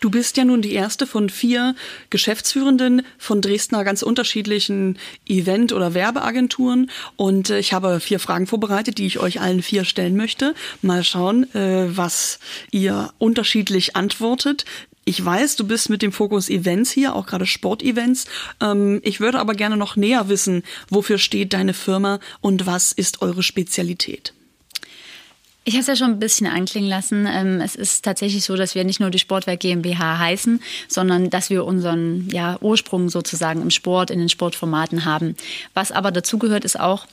Du 0.00 0.10
bist 0.10 0.36
ja 0.36 0.44
nun 0.44 0.62
die 0.62 0.72
erste 0.72 1.06
von 1.06 1.30
vier 1.30 1.74
Geschäftsführenden 2.10 3.02
von 3.18 3.40
Dresdner 3.40 3.84
ganz 3.84 4.02
unterschiedlichen 4.02 4.98
Event- 5.26 5.72
oder 5.72 5.94
Werbeagenturen. 5.94 6.90
Und 7.16 7.50
äh, 7.50 7.58
ich 7.58 7.72
habe 7.72 8.00
vier 8.00 8.20
Fragen 8.20 8.46
vorbereitet, 8.46 8.98
die 8.98 9.06
ich 9.06 9.18
euch 9.18 9.40
allen 9.40 9.62
vier 9.62 9.84
stellen 9.84 10.16
möchte. 10.16 10.54
Mal 10.82 11.04
schauen, 11.04 11.52
äh, 11.54 11.86
was 11.96 12.38
ihr 12.70 13.12
unterschiedlich 13.18 13.96
antwortet. 13.96 14.64
Ich 15.08 15.24
weiß, 15.24 15.54
du 15.54 15.66
bist 15.66 15.88
mit 15.88 16.02
dem 16.02 16.10
Fokus 16.10 16.50
Events 16.50 16.90
hier, 16.90 17.14
auch 17.14 17.26
gerade 17.26 17.46
Sportevents. 17.46 18.26
Ähm, 18.60 19.00
ich 19.04 19.20
würde 19.20 19.38
aber 19.38 19.54
gerne 19.54 19.76
noch 19.76 19.94
näher 19.94 20.28
wissen, 20.28 20.64
wofür 20.90 21.18
steht 21.18 21.52
deine 21.52 21.74
Firma 21.74 22.18
und 22.40 22.66
was 22.66 22.90
ist 22.90 23.22
eure 23.22 23.44
Spezialität? 23.44 24.35
Ich 25.68 25.74
habe 25.74 25.80
es 25.80 25.88
ja 25.88 25.96
schon 25.96 26.12
ein 26.12 26.20
bisschen 26.20 26.46
anklingen 26.46 26.88
lassen. 26.88 27.26
Ähm, 27.28 27.60
es 27.60 27.74
ist 27.74 28.04
tatsächlich 28.04 28.44
so, 28.44 28.54
dass 28.54 28.76
wir 28.76 28.84
nicht 28.84 29.00
nur 29.00 29.10
die 29.10 29.18
Sportwerk 29.18 29.58
GmbH 29.58 30.20
heißen, 30.20 30.62
sondern 30.86 31.28
dass 31.28 31.50
wir 31.50 31.64
unseren 31.64 32.28
ja, 32.30 32.56
Ursprung 32.60 33.08
sozusagen 33.08 33.62
im 33.62 33.70
Sport, 33.70 34.12
in 34.12 34.20
den 34.20 34.28
Sportformaten 34.28 35.04
haben. 35.04 35.34
Was 35.74 35.90
aber 35.90 36.12
dazugehört, 36.12 36.64
ist 36.64 36.78
auch, 36.78 37.08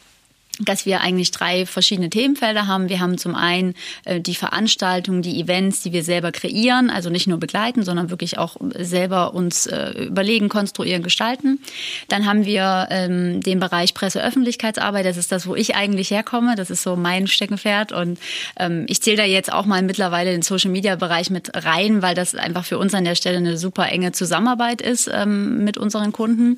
dass 0.60 0.86
wir 0.86 1.02
eigentlich 1.02 1.32
drei 1.32 1.66
verschiedene 1.66 2.10
Themenfelder 2.10 2.68
haben. 2.68 2.88
Wir 2.88 3.00
haben 3.00 3.18
zum 3.18 3.34
einen 3.34 3.74
äh, 4.06 4.20
die 4.20 4.36
Veranstaltungen, 4.36 5.24
die 5.24 5.42
Events, 5.42 5.82
die 5.82 5.92
wir 5.94 6.04
selber 6.04 6.32
kreieren, 6.32 6.92
also 6.92 7.10
nicht 7.10 7.26
nur 7.26 7.40
begleiten, 7.40 7.84
sondern 7.84 8.12
wirklich 8.12 8.38
auch 8.38 8.58
selber 8.78 9.34
uns 9.34 9.66
äh, 9.66 10.06
überlegen, 10.06 10.50
konstruieren, 10.50 11.02
gestalten. 11.02 11.60
Dann 12.08 12.28
haben 12.28 12.46
wir 12.46 12.88
ähm, 12.92 13.42
den 13.42 13.60
Bereich 13.60 13.96
Presseöffentlichkeitsarbeit. 13.96 15.06
Das 15.06 15.18
ist 15.18 15.32
das, 15.32 15.48
wo 15.48 15.56
ich 15.56 15.76
eigentlich 15.76 16.12
herkomme. 16.12 16.56
Das 16.56 16.70
ist 16.70 16.84
so 16.84 16.96
mein 16.96 17.26
Steckenpferd 17.26 17.92
und 17.92 18.20
ähm, 18.58 18.86
ich 18.88 19.02
zähle 19.02 19.18
da 19.18 19.26
jetzt 19.26 19.52
auch 19.52 19.66
mal 19.66 19.82
mittlerweile 19.82 20.32
den 20.32 20.44
Social 20.44 20.70
Media 20.70 20.96
Bereich 20.96 21.32
mit 21.32 21.52
rein, 21.66 22.04
weil 22.04 22.14
das 22.14 22.36
einfach 22.36 22.66
für 22.66 22.78
uns 22.78 22.94
an 22.94 23.06
der 23.06 23.16
Stelle 23.16 23.38
eine 23.38 23.58
super 23.58 23.90
enge 23.90 24.12
Zusammenarbeit 24.12 24.82
ist 24.82 25.10
ähm, 25.12 25.64
mit 25.64 25.80
unseren 25.80 26.12
Kunden. 26.12 26.56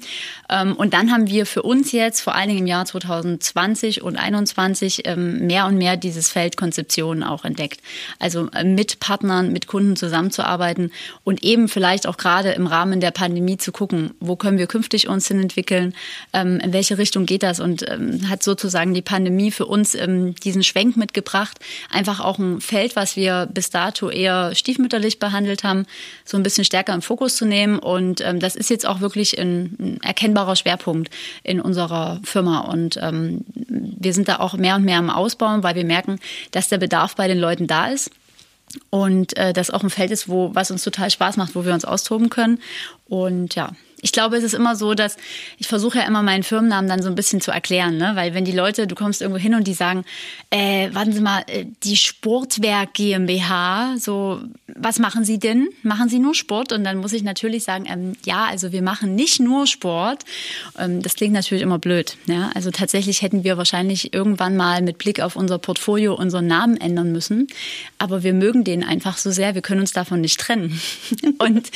Ähm, 0.50 0.76
und 0.76 0.94
dann 0.94 1.12
haben 1.12 1.28
wir 1.28 1.46
für 1.46 1.62
uns 1.62 1.94
jetzt 1.94 2.20
vor 2.20 2.36
allen 2.36 2.50
Dingen 2.50 2.60
im 2.60 2.68
Jahr 2.68 2.86
2020 2.86 3.85
20 3.86 4.02
und 4.02 4.16
21 4.18 5.02
ähm, 5.06 5.46
mehr 5.46 5.66
und 5.68 5.78
mehr 5.78 5.98
dieses 5.98 6.30
Feld 6.30 6.58
Konzeption 6.58 7.24
auch 7.24 7.46
entdeckt. 7.46 7.82
Also 8.20 8.50
äh, 8.52 8.64
mit 8.64 9.00
Partnern, 9.00 9.52
mit 9.52 9.68
Kunden 9.68 9.96
zusammenzuarbeiten 9.96 10.92
und 11.24 11.44
eben 11.44 11.68
vielleicht 11.68 12.08
auch 12.08 12.18
gerade 12.18 12.52
im 12.52 12.68
Rahmen 12.68 13.00
der 13.00 13.12
Pandemie 13.12 13.58
zu 13.58 13.72
gucken, 13.72 14.12
wo 14.20 14.36
können 14.36 14.58
wir 14.58 14.68
künftig 14.68 15.08
uns 15.08 15.28
hin 15.28 15.40
entwickeln, 15.40 15.94
ähm, 16.34 16.60
in 16.60 16.74
welche 16.74 16.98
Richtung 16.98 17.26
geht 17.26 17.44
das 17.44 17.60
und 17.60 17.88
ähm, 17.90 18.30
hat 18.30 18.44
sozusagen 18.44 18.94
die 18.94 19.02
Pandemie 19.02 19.52
für 19.52 19.66
uns 19.66 19.96
diesen 19.96 20.64
Schwenk 20.64 20.98
mitgebracht. 20.98 21.60
Einfach 21.92 22.20
auch 22.20 22.38
ein 22.40 22.60
Feld, 22.60 22.96
was 22.96 23.16
wir 23.16 23.48
bis 23.52 23.70
dato 23.70 24.10
eher 24.10 24.54
stiefmütterlich 24.56 25.20
behandelt 25.20 25.64
haben, 25.64 25.86
so 26.26 26.38
ein 26.38 26.44
bisschen 26.44 26.66
stärker 26.66 26.94
im 26.94 27.02
Fokus 27.02 27.36
zu 27.36 27.46
nehmen 27.46 27.80
und 27.80 28.20
das 28.20 28.56
ist 28.56 28.70
jetzt 28.70 28.86
auch 28.86 29.00
wirklich 29.00 29.40
ein, 29.40 29.76
ein 29.80 30.00
erkennbarer 30.02 30.56
Schwerpunkt 30.56 31.14
in 31.44 31.62
unserer 31.62 32.20
Firma 32.24 32.60
und 32.60 33.00
wir 33.76 34.14
sind 34.14 34.28
da 34.28 34.40
auch 34.40 34.56
mehr 34.56 34.76
und 34.76 34.86
mehr 34.86 34.98
am 34.98 35.10
Ausbauen, 35.10 35.64
weil 35.64 35.76
wir 35.76 35.86
merken, 35.86 36.20
dass 36.52 36.70
der 36.70 36.78
Bedarf 36.78 37.16
bei 37.16 37.28
den 37.28 37.40
Leuten 37.40 37.68
da 37.68 37.88
ist 37.88 38.12
und 38.90 39.38
äh, 39.38 39.54
das 39.54 39.70
auch 39.70 39.84
ein 39.84 39.90
Feld 39.90 40.12
ist, 40.12 40.28
wo 40.28 40.54
was 40.54 40.72
uns 40.72 40.84
total 40.84 41.10
Spaß 41.10 41.38
macht, 41.38 41.56
wo 41.56 41.66
wir 41.66 41.74
uns 41.74 41.86
austoben 41.86 42.30
können. 42.30 42.60
Und 43.08 43.56
ja, 43.56 43.72
ich 44.02 44.12
glaube, 44.12 44.38
es 44.38 44.44
ist 44.44 44.54
immer 44.54 44.76
so, 44.76 44.94
dass 44.94 45.18
ich 45.58 45.68
versuche 45.68 46.00
ja 46.00 46.06
immer 46.06 46.22
meinen 46.22 46.44
Firmennamen 46.44 46.90
dann 46.90 47.02
so 47.02 47.10
ein 47.10 47.16
bisschen 47.16 47.42
zu 47.42 47.52
erklären, 47.52 47.98
ne? 47.98 48.12
weil 48.16 48.34
wenn 48.34 48.46
die 48.46 48.52
Leute, 48.52 48.88
du 48.88 48.96
kommst 48.96 49.22
irgendwo 49.22 49.40
hin 49.40 49.56
und 49.56 49.66
die 49.66 49.74
sagen, 49.74 50.04
äh, 50.50 50.90
warten 50.94 51.14
Sie 51.14 51.22
mal, 51.22 51.44
äh, 51.48 51.66
die 51.84 51.96
Sportwerk 51.96 52.94
GmbH, 52.94 53.96
so, 53.98 54.42
was 54.68 55.00
machen 55.00 55.24
Sie 55.24 55.40
denn? 55.40 55.70
Machen 55.84 56.10
Sie 56.10 56.20
nur 56.20 56.36
Sport? 56.36 56.72
Und 56.72 56.84
dann 56.84 56.98
muss 56.98 57.14
ich 57.14 57.24
natürlich 57.24 57.64
sagen, 57.64 57.86
ähm, 57.88 58.14
ja, 58.26 58.46
also 58.46 58.72
wir 58.72 58.82
machen 58.82 59.16
nicht 59.16 59.40
nur 59.40 59.68
Sport. 59.68 60.24
Ähm, 60.78 61.02
das 61.02 61.16
klingt 61.16 61.34
natürlich 61.34 61.64
immer 61.64 61.80
blöd. 61.80 62.18
Ja? 62.26 62.52
Also 62.54 62.72
tatsächlich 62.72 63.22
hätten 63.22 63.44
wir 63.44 63.58
wahrscheinlich 63.58 64.14
irgendwann 64.14 64.58
mal 64.58 64.82
mit 64.82 64.98
Blick 64.98 65.22
auf 65.22 65.36
unser 65.36 65.58
Portfolio 65.58 66.14
unseren 66.14 66.48
Namen 66.48 66.78
ändern 66.78 67.12
müssen. 67.12 67.48
Aber 67.98 68.24
wir 68.24 68.34
mögen 68.34 68.64
den 68.64 68.84
einfach 68.84 69.18
so 69.18 69.32
sehr, 69.32 69.56
wir 69.56 69.62
können 69.62 69.82
uns 69.82 69.94
davon 69.94 70.22
nicht 70.22 70.40
trennen. 70.40 70.80
und 71.38 71.70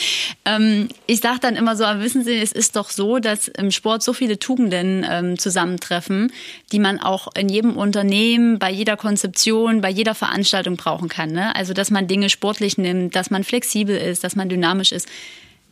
ähm, 0.45 0.89
ich 1.07 1.21
sage 1.21 1.39
dann 1.41 1.55
immer 1.55 1.75
so, 1.75 1.83
wissen 1.83 2.08
wissen 2.09 2.23
Sie, 2.23 2.39
es 2.39 2.51
ist 2.51 2.75
doch 2.75 2.89
so, 2.89 3.19
dass 3.19 3.47
im 3.49 3.69
Sport 3.69 4.01
so 4.01 4.13
viele 4.13 4.39
Tugenden 4.39 5.05
ähm, 5.07 5.37
zusammentreffen, 5.37 6.31
die 6.71 6.79
man 6.79 6.99
auch 6.99 7.27
in 7.35 7.49
jedem 7.49 7.77
Unternehmen, 7.77 8.57
bei 8.57 8.71
jeder 8.71 8.97
Konzeption, 8.97 9.81
bei 9.81 9.91
jeder 9.91 10.15
Veranstaltung 10.15 10.75
brauchen 10.75 11.07
kann. 11.07 11.31
Ne? 11.31 11.55
Also, 11.55 11.73
dass 11.73 11.91
man 11.91 12.07
Dinge 12.07 12.31
sportlich 12.31 12.79
nimmt, 12.79 13.15
dass 13.15 13.29
man 13.29 13.43
flexibel 13.43 13.95
ist, 13.95 14.23
dass 14.23 14.35
man 14.35 14.49
dynamisch 14.49 14.91
ist. 14.91 15.07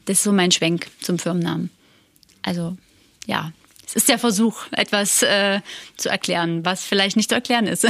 Das 0.05 0.17
ist 0.17 0.23
so 0.23 0.31
mein 0.31 0.51
Schwenk 0.51 0.87
zum 1.01 1.17
Firmennamen. 1.17 1.71
Also, 2.43 2.77
ja, 3.25 3.51
es 3.87 3.95
ist 3.95 4.09
der 4.09 4.19
Versuch, 4.19 4.65
etwas 4.71 5.23
äh, 5.23 5.61
zu 5.95 6.09
erklären, 6.09 6.65
was 6.65 6.83
vielleicht 6.83 7.15
nicht 7.15 7.29
zu 7.29 7.35
erklären 7.35 7.67
ist. 7.67 7.87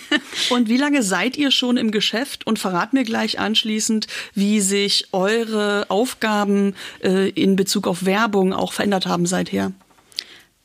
und 0.50 0.68
wie 0.68 0.76
lange 0.76 1.02
seid 1.02 1.38
ihr 1.38 1.50
schon 1.50 1.78
im 1.78 1.90
Geschäft? 1.90 2.46
Und 2.46 2.58
verrat 2.58 2.92
mir 2.92 3.04
gleich 3.04 3.38
anschließend, 3.38 4.08
wie 4.34 4.60
sich 4.60 5.06
eure 5.12 5.86
Aufgaben 5.88 6.74
äh, 7.02 7.30
in 7.30 7.56
Bezug 7.56 7.86
auf 7.86 8.04
Werbung 8.04 8.52
auch 8.52 8.74
verändert 8.74 9.06
haben 9.06 9.24
seither. 9.24 9.72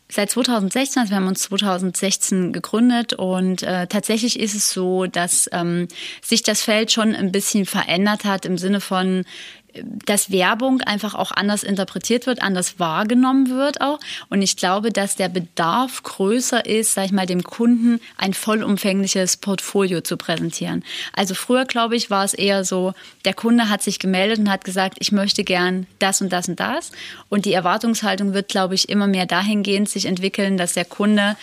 Seit 0.10 0.30
2016, 0.30 1.00
also 1.02 1.12
wir 1.12 1.18
haben 1.18 1.28
uns 1.28 1.44
2016 1.44 2.52
gegründet 2.52 3.14
und 3.14 3.64
äh, 3.64 3.88
tatsächlich 3.88 4.38
ist 4.40 4.54
es 4.54 4.72
so, 4.72 5.08
dass 5.08 5.50
ähm, 5.54 5.88
sich 6.22 6.44
das 6.44 6.62
Feld 6.62 6.92
schon 6.92 7.16
ein 7.16 7.32
bisschen 7.32 7.66
verändert 7.66 8.26
hat 8.26 8.46
im 8.46 8.58
Sinne 8.58 8.82
von, 8.82 9.24
dass 10.06 10.32
Werbung 10.32 10.82
einfach 10.82 11.16
auch 11.16 11.32
anders 11.32 11.64
interpretiert 11.64 12.28
wird, 12.28 12.42
anders 12.42 12.80
wahrgenommen 12.80 13.50
wird 13.50 13.82
auch. 13.82 14.00
Und 14.30 14.42
ich 14.42 14.56
glaube, 14.56 14.92
dass 14.92 15.16
der 15.16 15.30
Bedarf 15.30 16.04
größer 16.04 16.66
ist, 16.66 16.94
sag 16.94 17.06
ich 17.06 17.12
mal, 17.12 17.26
dem 17.26 17.44
Kunden 17.44 18.00
ein 18.18 18.34
vollumfängliches 18.34 19.38
Portfolio 19.38 20.02
zu 20.02 20.18
präsentieren. 20.18 20.84
Also 21.14 21.34
früher, 21.34 21.66
glaube 21.66 21.96
ich, 21.96 22.10
war 22.10 22.24
es 22.24 22.34
eher 22.34 22.64
so, 22.64 22.94
der 23.26 23.34
Kunde 23.34 23.70
hat 23.70 23.82
sich 23.82 24.00
gemeldet 24.00 24.40
und 24.40 24.50
hat 24.50 24.64
gesagt, 24.64 24.98
ich 25.00 25.12
möchte 25.12 25.44
gern 25.44 25.88
das 26.00 26.22
und 26.22 26.32
das 26.32 26.48
und 26.48 26.60
das. 26.60 26.92
Und 27.30 27.46
die 27.46 27.54
Erwartungshaltung 27.54 28.34
wird, 28.34 28.50
glaube 28.50 28.76
ich, 28.76 28.90
immer 28.90 29.08
mehr 29.08 29.26
dahingehend 29.26 29.90
sich 29.90 30.06
entwickeln, 30.06 30.58
dass 30.58 30.74
der 30.74 30.86
Kunde 30.86 31.36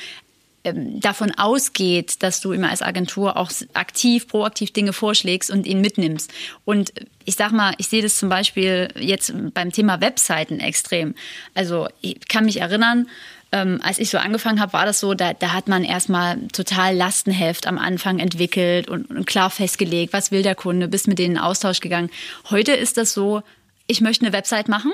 davon 0.62 1.32
ausgeht, 1.32 2.22
dass 2.22 2.40
du 2.40 2.52
immer 2.52 2.70
als 2.70 2.82
Agentur 2.82 3.36
auch 3.36 3.50
aktiv, 3.72 4.28
proaktiv 4.28 4.72
Dinge 4.72 4.92
vorschlägst 4.92 5.50
und 5.50 5.66
ihn 5.66 5.80
mitnimmst. 5.80 6.30
Und 6.64 6.92
ich 7.24 7.36
sag 7.36 7.52
mal, 7.52 7.74
ich 7.78 7.88
sehe 7.88 8.02
das 8.02 8.18
zum 8.18 8.28
Beispiel 8.28 8.88
jetzt 8.98 9.32
beim 9.54 9.72
Thema 9.72 10.00
Webseiten 10.00 10.60
extrem. 10.60 11.14
Also 11.54 11.88
ich 12.02 12.28
kann 12.28 12.44
mich 12.44 12.60
erinnern, 12.60 13.08
ähm, 13.52 13.80
als 13.82 13.98
ich 13.98 14.10
so 14.10 14.18
angefangen 14.18 14.60
habe, 14.60 14.74
war 14.74 14.84
das 14.84 15.00
so, 15.00 15.14
da, 15.14 15.32
da 15.32 15.52
hat 15.52 15.66
man 15.66 15.82
erstmal 15.82 16.38
total 16.48 16.94
Lastenheft 16.94 17.66
am 17.66 17.78
Anfang 17.78 18.18
entwickelt 18.18 18.88
und, 18.88 19.10
und 19.10 19.26
klar 19.26 19.50
festgelegt, 19.50 20.12
was 20.12 20.30
will 20.30 20.42
der 20.42 20.54
Kunde, 20.54 20.88
bist 20.88 21.08
mit 21.08 21.18
denen 21.18 21.36
in 21.36 21.40
Austausch 21.40 21.80
gegangen. 21.80 22.10
Heute 22.50 22.72
ist 22.72 22.96
das 22.96 23.12
so, 23.12 23.42
ich 23.86 24.00
möchte 24.00 24.24
eine 24.24 24.34
Website 24.34 24.68
machen, 24.68 24.92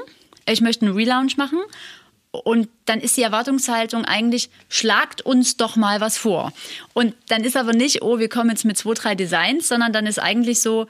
ich 0.48 0.60
möchte 0.60 0.86
einen 0.86 0.94
Relaunch 0.94 1.36
machen 1.36 1.58
und 2.44 2.68
dann 2.84 3.00
ist 3.00 3.16
die 3.16 3.22
Erwartungshaltung 3.22 4.04
eigentlich, 4.04 4.50
schlagt 4.68 5.22
uns 5.22 5.56
doch 5.56 5.76
mal 5.76 6.00
was 6.00 6.18
vor. 6.18 6.52
Und 6.92 7.14
dann 7.28 7.44
ist 7.44 7.56
aber 7.56 7.72
nicht, 7.72 8.02
oh, 8.02 8.18
wir 8.18 8.28
kommen 8.28 8.50
jetzt 8.50 8.64
mit 8.64 8.78
zwei, 8.78 8.94
drei 8.94 9.14
Designs, 9.14 9.68
sondern 9.68 9.92
dann 9.92 10.06
ist 10.06 10.18
eigentlich 10.18 10.60
so, 10.60 10.86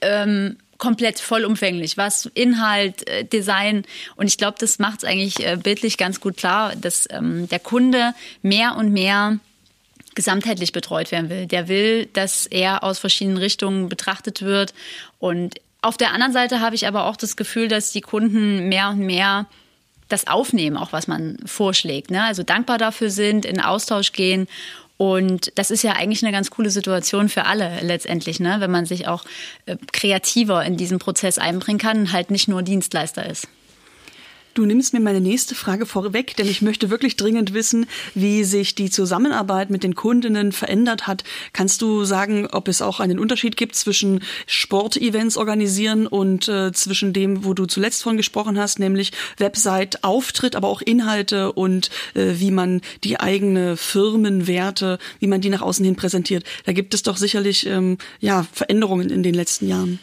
ähm, 0.00 0.56
komplett 0.78 1.20
vollumfänglich, 1.20 1.96
was 1.96 2.26
Inhalt, 2.34 3.08
äh, 3.08 3.24
Design 3.24 3.84
und 4.16 4.26
ich 4.26 4.38
glaube, 4.38 4.56
das 4.60 4.78
macht 4.78 5.02
es 5.02 5.08
eigentlich 5.08 5.44
äh, 5.44 5.56
bildlich 5.56 5.96
ganz 5.96 6.20
gut 6.20 6.36
klar, 6.36 6.74
dass 6.76 7.08
ähm, 7.10 7.48
der 7.48 7.58
Kunde 7.58 8.14
mehr 8.42 8.76
und 8.76 8.92
mehr 8.92 9.38
gesamtheitlich 10.14 10.72
betreut 10.72 11.12
werden 11.12 11.28
will. 11.28 11.46
Der 11.46 11.68
will, 11.68 12.06
dass 12.12 12.46
er 12.46 12.84
aus 12.84 12.98
verschiedenen 12.98 13.36
Richtungen 13.38 13.88
betrachtet 13.88 14.42
wird 14.42 14.74
und 15.18 15.60
auf 15.82 15.96
der 15.96 16.12
anderen 16.12 16.32
Seite 16.32 16.60
habe 16.60 16.74
ich 16.74 16.86
aber 16.86 17.04
auch 17.04 17.16
das 17.16 17.36
Gefühl, 17.36 17.68
dass 17.68 17.92
die 17.92 18.00
Kunden 18.00 18.68
mehr 18.68 18.90
und 18.90 18.98
mehr 18.98 19.46
das 20.08 20.26
aufnehmen, 20.26 20.76
auch 20.76 20.92
was 20.92 21.06
man 21.06 21.38
vorschlägt. 21.44 22.10
Ne? 22.10 22.22
Also 22.22 22.42
dankbar 22.42 22.78
dafür 22.78 23.10
sind, 23.10 23.44
in 23.44 23.60
Austausch 23.60 24.12
gehen. 24.12 24.46
Und 24.98 25.52
das 25.56 25.70
ist 25.70 25.82
ja 25.82 25.92
eigentlich 25.92 26.22
eine 26.22 26.32
ganz 26.32 26.50
coole 26.50 26.70
Situation 26.70 27.28
für 27.28 27.44
alle 27.44 27.80
letztendlich, 27.82 28.40
ne? 28.40 28.56
wenn 28.60 28.70
man 28.70 28.86
sich 28.86 29.08
auch 29.08 29.24
äh, 29.66 29.76
kreativer 29.92 30.64
in 30.64 30.76
diesen 30.76 30.98
Prozess 30.98 31.38
einbringen 31.38 31.78
kann 31.78 31.98
und 31.98 32.12
halt 32.12 32.30
nicht 32.30 32.48
nur 32.48 32.62
Dienstleister 32.62 33.28
ist. 33.28 33.48
Du 34.56 34.64
nimmst 34.64 34.94
mir 34.94 35.00
meine 35.00 35.20
nächste 35.20 35.54
Frage 35.54 35.84
vorweg, 35.84 36.34
denn 36.34 36.48
ich 36.48 36.62
möchte 36.62 36.88
wirklich 36.88 37.16
dringend 37.16 37.52
wissen, 37.52 37.84
wie 38.14 38.42
sich 38.42 38.74
die 38.74 38.88
Zusammenarbeit 38.88 39.68
mit 39.68 39.82
den 39.82 39.94
Kundinnen 39.94 40.50
verändert 40.50 41.06
hat. 41.06 41.24
Kannst 41.52 41.82
du 41.82 42.04
sagen, 42.04 42.46
ob 42.50 42.66
es 42.66 42.80
auch 42.80 42.98
einen 42.98 43.18
Unterschied 43.18 43.58
gibt 43.58 43.74
zwischen 43.74 44.22
Sportevents 44.46 45.36
organisieren 45.36 46.06
und 46.06 46.48
äh, 46.48 46.72
zwischen 46.72 47.12
dem, 47.12 47.44
wo 47.44 47.52
du 47.52 47.66
zuletzt 47.66 48.02
von 48.02 48.16
gesprochen 48.16 48.58
hast, 48.58 48.78
nämlich 48.78 49.12
Website, 49.36 50.02
Auftritt, 50.04 50.56
aber 50.56 50.68
auch 50.68 50.80
Inhalte 50.80 51.52
und 51.52 51.90
äh, 52.14 52.36
wie 52.36 52.50
man 52.50 52.80
die 53.04 53.20
eigene 53.20 53.76
Firmenwerte, 53.76 54.98
wie 55.20 55.26
man 55.26 55.42
die 55.42 55.50
nach 55.50 55.60
außen 55.60 55.84
hin 55.84 55.96
präsentiert. 55.96 56.44
Da 56.64 56.72
gibt 56.72 56.94
es 56.94 57.02
doch 57.02 57.18
sicherlich 57.18 57.66
ähm, 57.66 57.98
ja 58.20 58.46
Veränderungen 58.54 59.10
in 59.10 59.22
den 59.22 59.34
letzten 59.34 59.68
Jahren 59.68 59.98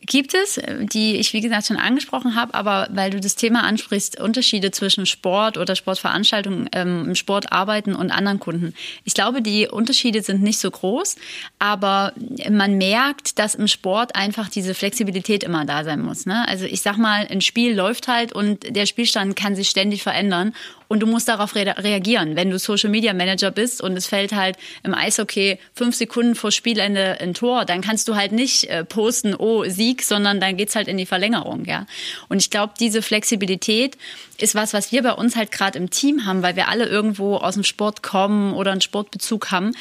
gibt 0.00 0.34
es, 0.34 0.60
die 0.92 1.16
ich 1.16 1.32
wie 1.32 1.40
gesagt 1.40 1.66
schon 1.66 1.76
angesprochen 1.76 2.34
habe, 2.34 2.54
aber 2.54 2.88
weil 2.90 3.10
du 3.10 3.20
das 3.20 3.36
Thema 3.36 3.64
ansprichst, 3.64 4.20
Unterschiede 4.20 4.70
zwischen 4.70 5.06
Sport 5.06 5.58
oder 5.58 5.76
Sportveranstaltungen, 5.76 6.68
ähm, 6.72 7.06
im 7.08 7.14
Sport 7.14 7.52
arbeiten 7.52 7.94
und 7.94 8.10
anderen 8.10 8.38
Kunden. 8.38 8.74
Ich 9.04 9.14
glaube, 9.14 9.42
die 9.42 9.66
Unterschiede 9.68 10.22
sind 10.22 10.42
nicht 10.42 10.60
so 10.60 10.70
groß, 10.70 11.16
aber 11.58 12.12
man 12.50 12.78
merkt, 12.78 13.38
dass 13.38 13.54
im 13.54 13.68
Sport 13.68 14.14
einfach 14.14 14.48
diese 14.48 14.74
Flexibilität 14.74 15.42
immer 15.42 15.64
da 15.64 15.84
sein 15.84 16.00
muss. 16.00 16.26
Ne? 16.26 16.46
Also 16.48 16.64
ich 16.64 16.80
sag 16.80 16.96
mal, 16.96 17.26
ein 17.28 17.40
Spiel 17.40 17.74
läuft 17.74 18.08
halt 18.08 18.32
und 18.32 18.74
der 18.74 18.86
Spielstand 18.86 19.36
kann 19.36 19.56
sich 19.56 19.68
ständig 19.68 20.02
verändern 20.02 20.54
und 20.88 21.00
du 21.00 21.06
musst 21.06 21.28
darauf 21.28 21.54
re 21.54 21.74
reagieren. 21.78 22.34
Wenn 22.34 22.50
du 22.50 22.58
Social 22.58 22.90
Media 22.90 23.12
Manager 23.12 23.50
bist 23.50 23.80
und 23.80 23.96
es 23.96 24.06
fällt 24.06 24.32
halt 24.32 24.56
im 24.82 24.94
Eishockey 24.94 25.58
fünf 25.74 25.94
Sekunden 25.94 26.34
vor 26.34 26.50
Spielende 26.50 27.20
ein 27.20 27.34
Tor, 27.34 27.64
dann 27.64 27.82
kannst 27.82 28.08
du 28.08 28.16
halt 28.16 28.32
nicht 28.32 28.64
äh, 28.64 28.84
posten, 28.84 29.34
oh, 29.34 29.64
Sieg, 29.64 30.02
sondern 30.02 30.40
dann 30.40 30.56
geht's 30.56 30.74
halt 30.74 30.88
in 30.88 30.96
die 30.96 31.06
Verlängerung, 31.06 31.66
ja. 31.66 31.86
Und 32.28 32.38
ich 32.38 32.50
glaube, 32.50 32.72
diese 32.80 33.02
Flexibilität 33.02 33.96
ist 34.38 34.54
was, 34.54 34.72
was 34.72 34.90
wir 34.90 35.02
bei 35.02 35.12
uns 35.12 35.36
halt 35.36 35.52
gerade 35.52 35.78
im 35.78 35.90
Team 35.90 36.24
haben, 36.24 36.42
weil 36.42 36.56
wir 36.56 36.68
alle 36.68 36.86
irgendwo 36.86 37.36
aus 37.36 37.54
dem 37.54 37.64
Sport 37.64 38.02
kommen 38.02 38.54
oder 38.54 38.72
einen 38.72 38.80
Sportbezug 38.80 39.50
haben, 39.50 39.72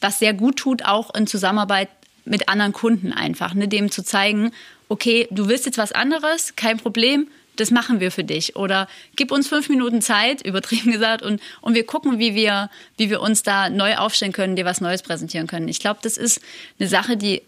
was 0.00 0.18
sehr 0.18 0.32
gut 0.32 0.56
tut, 0.56 0.84
auch 0.84 1.14
in 1.14 1.26
Zusammenarbeit 1.26 1.88
mit 2.24 2.48
anderen 2.48 2.72
Kunden 2.72 3.12
einfach, 3.12 3.54
ne, 3.54 3.68
dem 3.68 3.90
zu 3.90 4.02
zeigen, 4.02 4.52
okay, 4.88 5.28
du 5.30 5.48
willst 5.48 5.66
jetzt 5.66 5.78
was 5.78 5.92
anderes, 5.92 6.56
kein 6.56 6.78
Problem, 6.78 7.28
das 7.56 7.70
machen 7.70 8.00
wir 8.00 8.10
für 8.10 8.24
dich. 8.24 8.56
Oder 8.56 8.88
gib 9.16 9.30
uns 9.30 9.48
fünf 9.48 9.68
Minuten 9.68 10.02
Zeit, 10.02 10.42
übertrieben 10.46 10.92
gesagt, 10.92 11.22
und, 11.22 11.40
und 11.60 11.74
wir 11.74 11.86
gucken, 11.86 12.18
wie 12.18 12.34
wir, 12.34 12.70
wie 12.96 13.10
wir 13.10 13.20
uns 13.20 13.42
da 13.42 13.70
neu 13.70 13.96
aufstellen 13.96 14.32
können, 14.32 14.56
dir 14.56 14.64
was 14.64 14.80
Neues 14.80 15.02
präsentieren 15.02 15.46
können. 15.46 15.68
Ich 15.68 15.80
glaube, 15.80 16.00
das 16.02 16.16
ist 16.16 16.40
eine 16.78 16.88
Sache, 16.88 17.16
die 17.16 17.42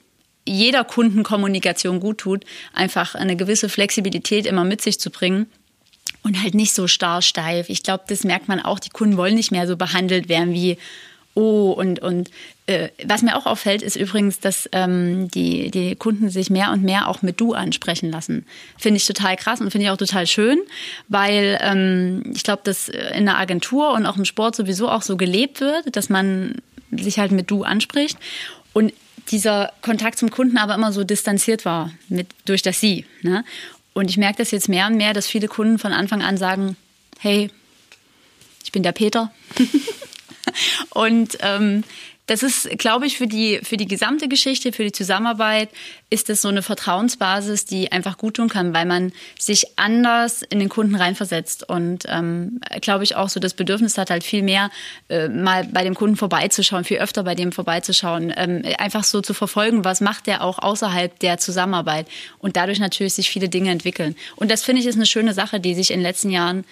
jeder 0.48 0.84
Kundenkommunikation 0.84 1.98
gut 1.98 2.18
tut, 2.18 2.44
einfach 2.72 3.14
eine 3.14 3.36
gewisse 3.36 3.68
Flexibilität 3.68 4.46
immer 4.46 4.64
mit 4.64 4.80
sich 4.80 5.00
zu 5.00 5.10
bringen 5.10 5.46
und 6.22 6.40
halt 6.40 6.54
nicht 6.54 6.72
so 6.72 6.86
starr 6.86 7.20
steif. 7.22 7.68
Ich 7.68 7.82
glaube, 7.82 8.04
das 8.08 8.24
merkt 8.24 8.48
man 8.48 8.60
auch. 8.60 8.78
Die 8.78 8.90
Kunden 8.90 9.16
wollen 9.16 9.34
nicht 9.34 9.50
mehr 9.50 9.66
so 9.66 9.76
behandelt 9.76 10.28
werden 10.28 10.52
wie 10.52 10.78
oh 11.36 11.70
und, 11.72 12.00
und 12.00 12.30
äh, 12.66 12.88
was 13.04 13.22
mir 13.22 13.36
auch 13.36 13.46
auffällt, 13.46 13.82
ist 13.82 13.94
übrigens, 13.94 14.40
dass 14.40 14.68
ähm, 14.72 15.28
die, 15.28 15.70
die 15.70 15.94
Kunden 15.94 16.30
sich 16.30 16.50
mehr 16.50 16.72
und 16.72 16.82
mehr 16.82 17.08
auch 17.08 17.22
mit 17.22 17.40
Du 17.40 17.52
ansprechen 17.52 18.10
lassen. 18.10 18.44
Finde 18.76 18.96
ich 18.96 19.06
total 19.06 19.36
krass 19.36 19.60
und 19.60 19.70
finde 19.70 19.84
ich 19.84 19.90
auch 19.90 19.98
total 19.98 20.26
schön, 20.26 20.58
weil 21.08 21.58
ähm, 21.60 22.32
ich 22.34 22.42
glaube, 22.42 22.62
dass 22.64 22.88
in 22.88 23.26
der 23.26 23.38
Agentur 23.38 23.92
und 23.92 24.06
auch 24.06 24.16
im 24.16 24.24
Sport 24.24 24.56
sowieso 24.56 24.88
auch 24.88 25.02
so 25.02 25.16
gelebt 25.16 25.60
wird, 25.60 25.94
dass 25.94 26.08
man 26.08 26.56
sich 26.90 27.18
halt 27.18 27.32
mit 27.32 27.50
Du 27.50 27.62
anspricht. 27.62 28.18
Und 28.72 28.92
dieser 29.30 29.72
Kontakt 29.82 30.18
zum 30.18 30.30
Kunden 30.30 30.56
aber 30.56 30.74
immer 30.74 30.92
so 30.92 31.04
distanziert 31.04 31.64
war 31.64 31.92
mit, 32.08 32.28
durch 32.46 32.62
das 32.62 32.80
Sie. 32.80 33.04
Ne? 33.22 33.44
Und 33.92 34.10
ich 34.10 34.16
merke 34.16 34.38
das 34.38 34.50
jetzt 34.50 34.68
mehr 34.68 34.86
und 34.86 34.96
mehr, 34.96 35.12
dass 35.12 35.26
viele 35.26 35.48
Kunden 35.48 35.78
von 35.78 35.92
Anfang 35.92 36.22
an 36.22 36.36
sagen, 36.36 36.76
hey, 37.18 37.50
ich 38.64 38.72
bin 38.72 38.82
der 38.82 38.92
Peter. 38.92 39.32
Und 40.90 41.38
ähm, 41.40 41.84
das 42.26 42.42
ist, 42.42 42.68
glaube 42.78 43.06
ich, 43.06 43.18
für 43.18 43.28
die, 43.28 43.60
für 43.62 43.76
die 43.76 43.86
gesamte 43.86 44.26
Geschichte, 44.26 44.72
für 44.72 44.82
die 44.82 44.90
Zusammenarbeit, 44.90 45.68
ist 46.10 46.28
das 46.28 46.42
so 46.42 46.48
eine 46.48 46.62
Vertrauensbasis, 46.62 47.66
die 47.66 47.92
einfach 47.92 48.18
gut 48.18 48.34
tun 48.34 48.48
kann, 48.48 48.74
weil 48.74 48.84
man 48.84 49.12
sich 49.38 49.78
anders 49.78 50.42
in 50.42 50.58
den 50.58 50.68
Kunden 50.68 50.96
reinversetzt 50.96 51.68
und, 51.68 52.04
ähm, 52.08 52.60
glaube 52.80 53.04
ich, 53.04 53.14
auch 53.14 53.28
so 53.28 53.38
das 53.38 53.54
Bedürfnis 53.54 53.96
hat, 53.96 54.10
halt 54.10 54.24
viel 54.24 54.42
mehr 54.42 54.70
äh, 55.08 55.28
mal 55.28 55.64
bei 55.72 55.84
dem 55.84 55.94
Kunden 55.94 56.16
vorbeizuschauen, 56.16 56.82
viel 56.82 56.98
öfter 56.98 57.22
bei 57.22 57.36
dem 57.36 57.52
vorbeizuschauen, 57.52 58.32
ähm, 58.36 58.62
einfach 58.78 59.04
so 59.04 59.20
zu 59.20 59.32
verfolgen, 59.32 59.84
was 59.84 60.00
macht 60.00 60.26
der 60.26 60.42
auch 60.42 60.58
außerhalb 60.58 61.16
der 61.20 61.38
Zusammenarbeit 61.38 62.08
und 62.38 62.56
dadurch 62.56 62.80
natürlich 62.80 63.14
sich 63.14 63.30
viele 63.30 63.48
Dinge 63.48 63.70
entwickeln. 63.70 64.16
Und 64.34 64.50
das 64.50 64.64
finde 64.64 64.80
ich 64.80 64.88
ist 64.88 64.96
eine 64.96 65.06
schöne 65.06 65.32
Sache, 65.32 65.60
die 65.60 65.74
sich 65.74 65.92
in 65.92 66.00
den 66.00 66.06
letzten 66.06 66.30
Jahren 66.30 66.64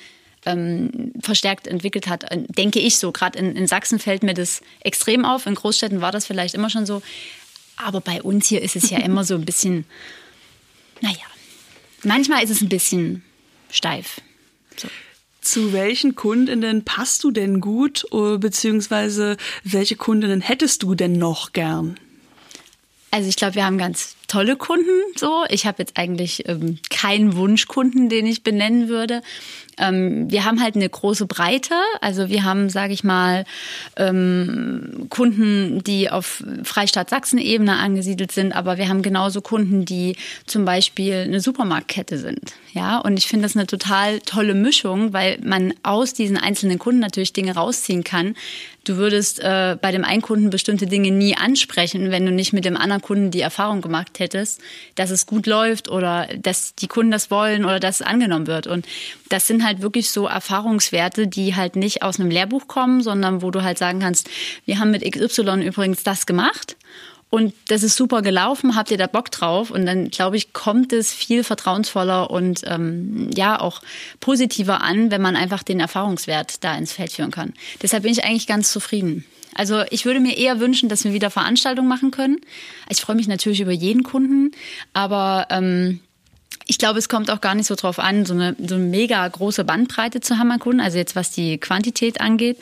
ähm, 0.47 1.13
verstärkt 1.21 1.67
entwickelt 1.67 2.09
hat, 2.09 2.25
äh, 2.31 2.43
denke 2.49 2.79
ich 2.79 2.99
so. 2.99 3.13
Gerade 3.13 3.39
in, 3.39 3.57
in 3.57 3.67
Sachsen 3.67 3.99
fällt 3.99 4.23
mir 4.23 4.35
das 4.35 4.61
extrem 4.81 5.25
auf. 5.25 5.47
In 5.47 5.55
Großstädten 5.55 6.01
war 6.01 6.13
das 6.13 6.27
vielleicht 6.27 6.55
immer 6.55 6.71
schon 6.71 6.87
so. 6.87 7.03
Aber 7.77 8.01
bei 8.01 8.23
uns 8.23 8.47
hier 8.47 8.63
ist 8.63 8.77
es 8.77 8.91
ja 8.91 8.99
immer 9.05 9.25
so 9.25 9.35
ein 9.35 9.45
bisschen, 9.45 9.85
naja, 11.01 11.17
manchmal 12.03 12.43
ist 12.45 12.51
es 12.51 12.61
ein 12.61 12.69
bisschen 12.69 13.23
steif. 13.71 14.21
So. 14.77 14.89
Zu 15.41 15.73
welchen 15.73 16.15
Kundinnen 16.15 16.85
passt 16.85 17.23
du 17.23 17.31
denn 17.31 17.61
gut, 17.61 18.07
äh, 18.13 18.39
beziehungsweise 18.39 19.37
welche 19.63 19.97
Kundinnen 19.97 20.41
hättest 20.41 20.83
du 20.83 20.95
denn 20.95 21.19
noch 21.19 21.53
gern? 21.53 21.99
Also 23.15 23.29
ich 23.29 23.37
glaube, 23.37 23.55
wir 23.55 23.65
haben 23.65 23.79
ganz 23.79 24.17
tolle 24.27 24.57
Kunden 24.57 24.91
so. 25.15 25.45
Ich 25.49 25.67
habe 25.67 25.77
jetzt 25.79 25.97
eigentlich 25.97 26.49
ähm, 26.49 26.81
keinen 26.91 27.37
Wunschkunden, 27.37 28.09
den 28.09 28.27
ich 28.27 28.43
benennen 28.43 28.89
würde. 28.89 29.23
Ähm, 29.79 30.31
wir 30.31 30.45
haben 30.45 30.63
halt 30.63 30.77
eine 30.77 30.89
große 30.89 31.27
Breite. 31.27 31.75
Also 32.01 32.29
wir 32.29 32.45
haben, 32.45 32.69
sage 32.71 32.93
ich 32.93 33.05
mal, 33.05 33.45
ähm, 33.97 35.07
Kunden, 35.11 35.83
die 35.85 36.11
auf 36.11 36.43
Freistaat 36.63 37.11
Sachsen-Ebene 37.11 37.77
angesiedelt 37.77 38.33
sind, 38.33 38.53
aber 38.53 38.79
wir 38.79 38.89
haben 38.89 39.03
genauso 39.03 39.41
Kunden, 39.41 39.85
die 39.85 40.17
zum 40.47 40.65
Beispiel 40.65 41.15
eine 41.15 41.41
Supermarktkette 41.41 42.19
sind. 42.19 42.55
Ja, 42.73 42.99
und 42.99 43.19
ich 43.19 43.27
finde 43.27 43.45
das 43.45 43.57
eine 43.57 43.67
total 43.67 44.21
tolle 44.21 44.55
Mischung, 44.55 45.13
weil 45.13 45.39
man 45.43 45.75
aus 45.83 46.13
diesen 46.13 46.37
einzelnen 46.37 46.79
Kunden 46.79 47.01
natürlich 47.01 47.33
Dinge 47.33 47.55
rausziehen 47.55 48.03
kann. 48.05 48.35
Du 48.85 48.97
würdest 48.97 49.41
äh, 49.41 49.79
bei 49.81 49.93
dem 49.93 50.05
einen 50.05 50.21
Kunden 50.21 50.51
bestimmte 50.51 50.87
Dinge 50.87 51.11
nie 51.11 51.37
ansprechen, 51.37 52.11
wenn 52.11 52.27
du 52.27 52.33
nicht 52.33 52.53
mit 52.53 52.67
dem 52.67 52.77
anderen 52.77 53.01
Kunden 53.01 53.31
die 53.31 53.41
Erfahrung 53.41 53.81
gemacht 53.81 54.19
hättest, 54.19 54.61
dass 54.95 55.11
es 55.11 55.25
gut 55.27 55.47
läuft 55.47 55.89
oder 55.89 56.29
dass 56.37 56.75
die 56.75 56.87
Kunden 56.87 57.11
das 57.11 57.31
wollen 57.31 57.65
oder 57.65 57.81
dass 57.81 58.01
es 58.01 58.07
angenommen 58.07 58.47
wird. 58.47 58.67
Und 58.67 58.87
das 59.31 59.47
sind 59.47 59.64
halt 59.65 59.83
wirklich 59.83 60.11
so 60.11 60.27
Erfahrungswerte, 60.27 61.27
die 61.27 61.57
halt 61.57 61.77
nicht 61.77 62.03
aus 62.03 62.21
einem 62.21 62.31
Lehrbuch 62.31 62.69
kommen, 62.69 63.03
sondern 63.03 63.43
wo 63.43 63.51
du 63.51 63.63
halt 63.63 63.79
sagen 63.79 64.01
kannst, 64.01 64.29
wir 64.67 64.79
haben 64.79 64.91
mit 64.91 65.03
XY 65.03 65.67
übrigens 65.67 66.03
das 66.03 66.27
gemacht. 66.27 66.77
Und 67.35 67.53
das 67.67 67.83
ist 67.83 67.97
super 67.97 68.23
gelaufen, 68.23 68.77
habt 68.77 68.93
ihr 68.93 68.97
da 68.97 69.09
Bock 69.09 69.29
drauf? 69.29 69.73
Und 69.73 69.87
dann, 69.87 70.09
glaube 70.11 70.37
ich, 70.37 70.53
kommt 70.53 70.93
es 70.93 71.13
viel 71.13 71.43
vertrauensvoller 71.43 72.31
und 72.31 72.61
ähm, 72.65 73.29
ja 73.35 73.61
auch 73.61 73.83
positiver 74.21 74.83
an, 74.83 75.11
wenn 75.11 75.21
man 75.21 75.35
einfach 75.35 75.65
den 75.65 75.81
Erfahrungswert 75.81 76.63
da 76.63 76.77
ins 76.77 76.93
Feld 76.93 77.11
führen 77.11 77.33
kann. 77.33 77.53
Deshalb 77.83 78.05
bin 78.05 78.13
ich 78.13 78.23
eigentlich 78.23 78.47
ganz 78.47 78.71
zufrieden. 78.71 79.25
Also 79.53 79.83
ich 79.91 80.05
würde 80.05 80.21
mir 80.21 80.37
eher 80.37 80.61
wünschen, 80.61 80.89
dass 80.89 81.03
wir 81.03 81.13
wieder 81.13 81.29
Veranstaltungen 81.29 81.89
machen 81.89 82.13
können. 82.13 82.39
Ich 82.89 83.01
freue 83.01 83.17
mich 83.17 83.27
natürlich 83.27 83.61
über 83.61 83.73
jeden 83.73 84.05
Kunden, 84.05 84.53
aber 84.93 85.49
ähm, 85.51 85.99
ich 86.67 86.79
glaube, 86.79 86.99
es 86.99 87.09
kommt 87.09 87.31
auch 87.31 87.41
gar 87.41 87.55
nicht 87.55 87.67
so 87.67 87.75
drauf 87.75 87.99
an, 87.99 88.25
so 88.25 88.35
eine, 88.35 88.57
so 88.59 88.77
eine 88.77 88.85
mega 88.85 89.27
große 89.27 89.65
Bandbreite 89.65 90.21
zu 90.21 90.39
haben 90.39 90.59
Kunden, 90.59 90.81
also 90.81 90.99
jetzt 90.99 91.17
was 91.17 91.31
die 91.31 91.59
Quantität 91.59 92.21
angeht, 92.21 92.59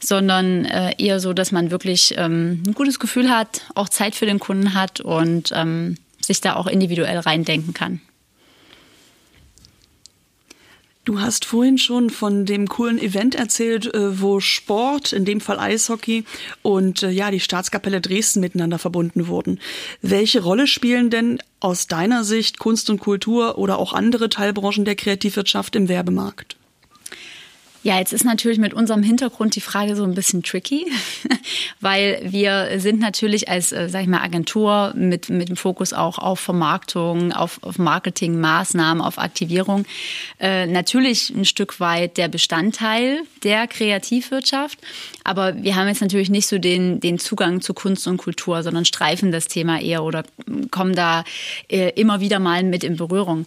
sondern 0.00 0.64
äh, 0.64 0.94
eher 0.98 1.20
so, 1.20 1.32
dass 1.32 1.52
man 1.52 1.70
wirklich 1.70 2.14
ähm, 2.16 2.62
ein 2.66 2.74
gutes 2.74 2.98
Gefühl 2.98 3.30
hat, 3.30 3.62
auch 3.74 3.88
Zeit 3.88 4.14
für 4.14 4.26
den 4.26 4.38
Kunden 4.38 4.74
hat 4.74 5.00
und 5.00 5.50
ähm, 5.54 5.96
sich 6.20 6.40
da 6.40 6.56
auch 6.56 6.66
individuell 6.66 7.18
reindenken 7.18 7.74
kann. 7.74 8.00
Du 11.08 11.22
hast 11.22 11.46
vorhin 11.46 11.78
schon 11.78 12.10
von 12.10 12.44
dem 12.44 12.68
coolen 12.68 12.98
Event 12.98 13.34
erzählt, 13.34 13.94
äh, 13.94 14.20
wo 14.20 14.40
Sport, 14.40 15.14
in 15.14 15.24
dem 15.24 15.40
Fall 15.40 15.58
Eishockey 15.58 16.24
und 16.60 17.02
äh, 17.02 17.08
ja, 17.08 17.30
die 17.30 17.40
Staatskapelle 17.40 18.02
Dresden 18.02 18.40
miteinander 18.40 18.78
verbunden 18.78 19.26
wurden. 19.26 19.58
Welche 20.02 20.42
Rolle 20.42 20.66
spielen 20.66 21.08
denn 21.08 21.38
aus 21.60 21.86
deiner 21.86 22.24
Sicht 22.24 22.58
Kunst 22.58 22.90
und 22.90 23.00
Kultur 23.00 23.56
oder 23.56 23.78
auch 23.78 23.94
andere 23.94 24.28
Teilbranchen 24.28 24.84
der 24.84 24.96
Kreativwirtschaft 24.96 25.76
im 25.76 25.88
Werbemarkt? 25.88 26.57
Ja, 27.84 27.98
jetzt 27.98 28.12
ist 28.12 28.24
natürlich 28.24 28.58
mit 28.58 28.74
unserem 28.74 29.04
Hintergrund 29.04 29.54
die 29.54 29.60
Frage 29.60 29.94
so 29.94 30.02
ein 30.02 30.14
bisschen 30.14 30.42
tricky, 30.42 30.86
weil 31.80 32.20
wir 32.24 32.80
sind 32.80 32.98
natürlich 32.98 33.48
als, 33.48 33.70
äh, 33.70 33.88
sag 33.88 34.02
ich 34.02 34.08
mal, 34.08 34.20
Agentur 34.20 34.92
mit, 34.96 35.28
mit 35.28 35.48
dem 35.48 35.56
Fokus 35.56 35.92
auch 35.92 36.18
auf 36.18 36.40
Vermarktung, 36.40 37.32
auf, 37.32 37.62
auf 37.62 37.78
Marketingmaßnahmen, 37.78 39.00
auf 39.00 39.18
Aktivierung, 39.18 39.84
äh, 40.40 40.66
natürlich 40.66 41.30
ein 41.30 41.44
Stück 41.44 41.78
weit 41.78 42.16
der 42.16 42.26
Bestandteil 42.26 43.22
der 43.44 43.68
Kreativwirtschaft. 43.68 44.78
Aber 45.22 45.62
wir 45.62 45.76
haben 45.76 45.86
jetzt 45.86 46.02
natürlich 46.02 46.30
nicht 46.30 46.48
so 46.48 46.58
den, 46.58 46.98
den 46.98 47.20
Zugang 47.20 47.60
zu 47.60 47.74
Kunst 47.74 48.08
und 48.08 48.16
Kultur, 48.16 48.64
sondern 48.64 48.86
streifen 48.86 49.30
das 49.30 49.46
Thema 49.46 49.80
eher 49.80 50.02
oder 50.02 50.24
kommen 50.72 50.96
da 50.96 51.22
äh, 51.68 51.90
immer 51.90 52.20
wieder 52.20 52.40
mal 52.40 52.64
mit 52.64 52.82
in 52.82 52.96
Berührung. 52.96 53.46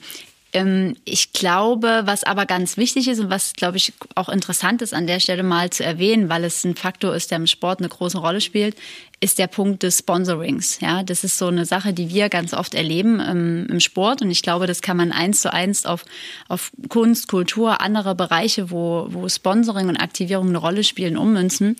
Ähm, 0.53 0.95
ich 1.05 1.33
glaube, 1.33 2.01
was 2.05 2.23
aber 2.23 2.45
ganz 2.45 2.77
wichtig 2.77 3.07
ist 3.07 3.19
und 3.19 3.29
was, 3.29 3.53
glaube 3.53 3.77
ich, 3.77 3.93
auch 4.15 4.29
interessant 4.29 4.81
ist 4.81 4.93
an 4.93 5.07
der 5.07 5.19
Stelle 5.19 5.43
mal 5.43 5.69
zu 5.69 5.83
erwähnen, 5.83 6.29
weil 6.29 6.43
es 6.43 6.63
ein 6.63 6.75
Faktor 6.75 7.15
ist, 7.15 7.31
der 7.31 7.37
im 7.37 7.47
Sport 7.47 7.79
eine 7.79 7.89
große 7.89 8.17
Rolle 8.17 8.41
spielt, 8.41 8.75
ist 9.19 9.39
der 9.39 9.47
Punkt 9.47 9.83
des 9.83 9.99
Sponsorings. 9.99 10.79
Ja, 10.81 11.03
das 11.03 11.23
ist 11.23 11.37
so 11.37 11.47
eine 11.47 11.65
Sache, 11.65 11.93
die 11.93 12.09
wir 12.09 12.29
ganz 12.29 12.53
oft 12.53 12.73
erleben 12.73 13.19
im, 13.19 13.67
im 13.67 13.79
Sport 13.79 14.21
und 14.21 14.31
ich 14.31 14.41
glaube, 14.41 14.67
das 14.67 14.81
kann 14.81 14.97
man 14.97 15.11
eins 15.11 15.41
zu 15.41 15.53
eins 15.53 15.85
auf, 15.85 16.03
auf 16.47 16.71
Kunst, 16.89 17.27
Kultur, 17.27 17.81
andere 17.81 18.15
Bereiche, 18.15 18.71
wo, 18.71 19.07
wo 19.09 19.29
Sponsoring 19.29 19.89
und 19.89 19.97
Aktivierung 19.97 20.49
eine 20.49 20.57
Rolle 20.57 20.83
spielen, 20.83 21.17
ummünzen 21.17 21.77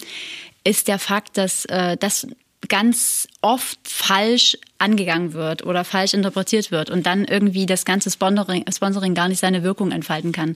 ist 0.64 0.88
der 0.88 1.00
Fakt, 1.00 1.38
dass 1.38 1.66
äh, 1.66 1.98
das 1.98 2.28
ganz 2.70 3.28
oft 3.42 3.80
falsch 3.84 4.58
angegangen 4.78 5.34
wird 5.34 5.66
oder 5.66 5.84
falsch 5.84 6.14
interpretiert 6.14 6.72
wird 6.72 6.90
und 6.90 7.06
dann 7.06 7.26
irgendwie 7.26 7.66
das 7.66 7.86
ganze 7.86 8.10
Sponsoring, 8.10 8.66
Sponsoring 8.72 9.14
gar 9.14 9.28
nicht 9.28 9.40
seine 9.40 9.64
Wirkung 9.64 9.92
entfalten 9.92 10.32
kann. 10.32 10.56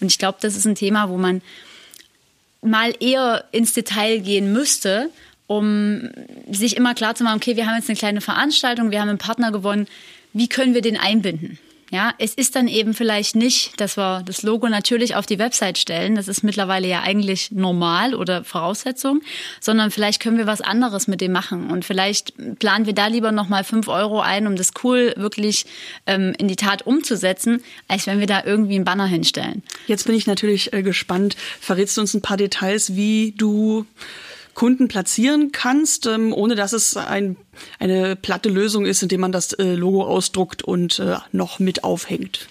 Und 0.00 0.10
ich 0.10 0.18
glaube, 0.18 0.38
das 0.40 0.56
ist 0.56 0.64
ein 0.64 0.74
Thema, 0.74 1.08
wo 1.08 1.16
man 1.16 1.42
mal 2.62 2.94
eher 3.00 3.44
ins 3.52 3.72
Detail 3.72 4.18
gehen 4.20 4.52
müsste, 4.52 5.10
um 5.46 6.10
sich 6.50 6.76
immer 6.76 6.94
klar 6.94 7.14
zu 7.14 7.24
machen, 7.24 7.36
okay, 7.36 7.56
wir 7.56 7.66
haben 7.66 7.76
jetzt 7.76 7.88
eine 7.88 7.98
kleine 7.98 8.20
Veranstaltung, 8.20 8.90
wir 8.90 9.00
haben 9.00 9.10
einen 9.10 9.18
Partner 9.18 9.52
gewonnen, 9.52 9.86
wie 10.32 10.48
können 10.48 10.74
wir 10.74 10.82
den 10.82 10.96
einbinden? 10.96 11.58
Ja, 11.94 12.12
es 12.18 12.34
ist 12.34 12.56
dann 12.56 12.66
eben 12.66 12.92
vielleicht 12.92 13.36
nicht, 13.36 13.80
dass 13.80 13.96
wir 13.96 14.24
das 14.24 14.42
Logo 14.42 14.68
natürlich 14.68 15.14
auf 15.14 15.26
die 15.26 15.38
Website 15.38 15.78
stellen. 15.78 16.16
Das 16.16 16.26
ist 16.26 16.42
mittlerweile 16.42 16.88
ja 16.88 17.02
eigentlich 17.02 17.52
normal 17.52 18.16
oder 18.16 18.42
Voraussetzung, 18.42 19.20
sondern 19.60 19.92
vielleicht 19.92 20.20
können 20.20 20.36
wir 20.36 20.48
was 20.48 20.60
anderes 20.60 21.06
mit 21.06 21.20
dem 21.20 21.30
machen 21.30 21.70
und 21.70 21.84
vielleicht 21.84 22.32
planen 22.58 22.86
wir 22.86 22.94
da 22.94 23.06
lieber 23.06 23.30
noch 23.30 23.48
mal 23.48 23.62
fünf 23.62 23.86
Euro 23.86 24.18
ein, 24.20 24.48
um 24.48 24.56
das 24.56 24.72
cool 24.82 25.14
wirklich 25.16 25.66
ähm, 26.08 26.34
in 26.36 26.48
die 26.48 26.56
Tat 26.56 26.84
umzusetzen, 26.84 27.62
als 27.86 28.08
wenn 28.08 28.18
wir 28.18 28.26
da 28.26 28.42
irgendwie 28.44 28.74
einen 28.74 28.84
Banner 28.84 29.06
hinstellen. 29.06 29.62
Jetzt 29.86 30.04
bin 30.04 30.16
ich 30.16 30.26
natürlich 30.26 30.72
äh, 30.72 30.82
gespannt. 30.82 31.36
Verrätst 31.60 31.96
du 31.96 32.00
uns 32.00 32.12
ein 32.12 32.22
paar 32.22 32.38
Details, 32.38 32.96
wie 32.96 33.34
du 33.38 33.86
Kunden 34.54 34.88
platzieren 34.88 35.52
kannst, 35.52 36.06
ähm, 36.06 36.32
ohne 36.32 36.54
dass 36.54 36.72
es 36.72 36.96
ein, 36.96 37.36
eine 37.78 38.16
platte 38.16 38.48
Lösung 38.48 38.86
ist, 38.86 39.02
indem 39.02 39.20
man 39.20 39.32
das 39.32 39.52
äh, 39.54 39.74
Logo 39.74 40.04
ausdruckt 40.04 40.62
und 40.62 40.98
äh, 40.98 41.16
noch 41.32 41.58
mit 41.58 41.84
aufhängt. 41.84 42.48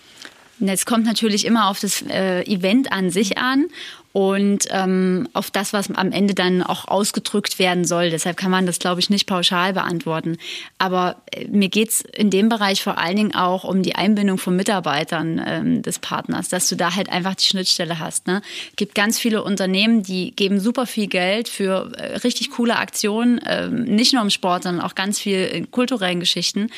Es 0.69 0.85
kommt 0.85 1.05
natürlich 1.05 1.45
immer 1.45 1.69
auf 1.69 1.79
das 1.79 2.01
äh, 2.03 2.41
Event 2.43 2.91
an 2.91 3.09
sich 3.09 3.37
an 3.37 3.67
und 4.13 4.67
ähm, 4.69 5.27
auf 5.33 5.49
das, 5.49 5.73
was 5.73 5.89
am 5.89 6.11
Ende 6.11 6.35
dann 6.35 6.61
auch 6.61 6.87
ausgedrückt 6.87 7.57
werden 7.57 7.83
soll. 7.83 8.11
Deshalb 8.11 8.37
kann 8.37 8.51
man 8.51 8.67
das, 8.67 8.77
glaube 8.77 9.01
ich, 9.01 9.09
nicht 9.09 9.25
pauschal 9.25 9.73
beantworten. 9.73 10.37
Aber 10.77 11.23
äh, 11.31 11.47
mir 11.47 11.67
geht's 11.67 12.01
in 12.01 12.29
dem 12.29 12.47
Bereich 12.47 12.83
vor 12.83 12.99
allen 12.99 13.15
Dingen 13.15 13.35
auch 13.35 13.63
um 13.63 13.81
die 13.81 13.95
Einbindung 13.95 14.37
von 14.37 14.55
Mitarbeitern 14.55 15.41
ähm, 15.43 15.81
des 15.81 15.97
Partners, 15.97 16.47
dass 16.47 16.69
du 16.69 16.75
da 16.75 16.95
halt 16.95 17.09
einfach 17.09 17.33
die 17.33 17.45
Schnittstelle 17.45 17.97
hast. 17.97 18.27
Ne? 18.27 18.43
Es 18.69 18.75
gibt 18.75 18.93
ganz 18.93 19.19
viele 19.19 19.43
Unternehmen, 19.43 20.03
die 20.03 20.35
geben 20.35 20.59
super 20.59 20.85
viel 20.85 21.07
Geld 21.07 21.49
für 21.49 21.91
äh, 21.97 22.17
richtig 22.17 22.51
coole 22.51 22.77
Aktionen, 22.77 23.39
äh, 23.39 23.67
nicht 23.67 24.13
nur 24.13 24.21
im 24.21 24.29
Sport, 24.29 24.63
sondern 24.63 24.85
auch 24.85 24.93
ganz 24.93 25.19
viel 25.19 25.43
in 25.45 25.71
kulturellen 25.71 26.19
Geschichten. 26.19 26.69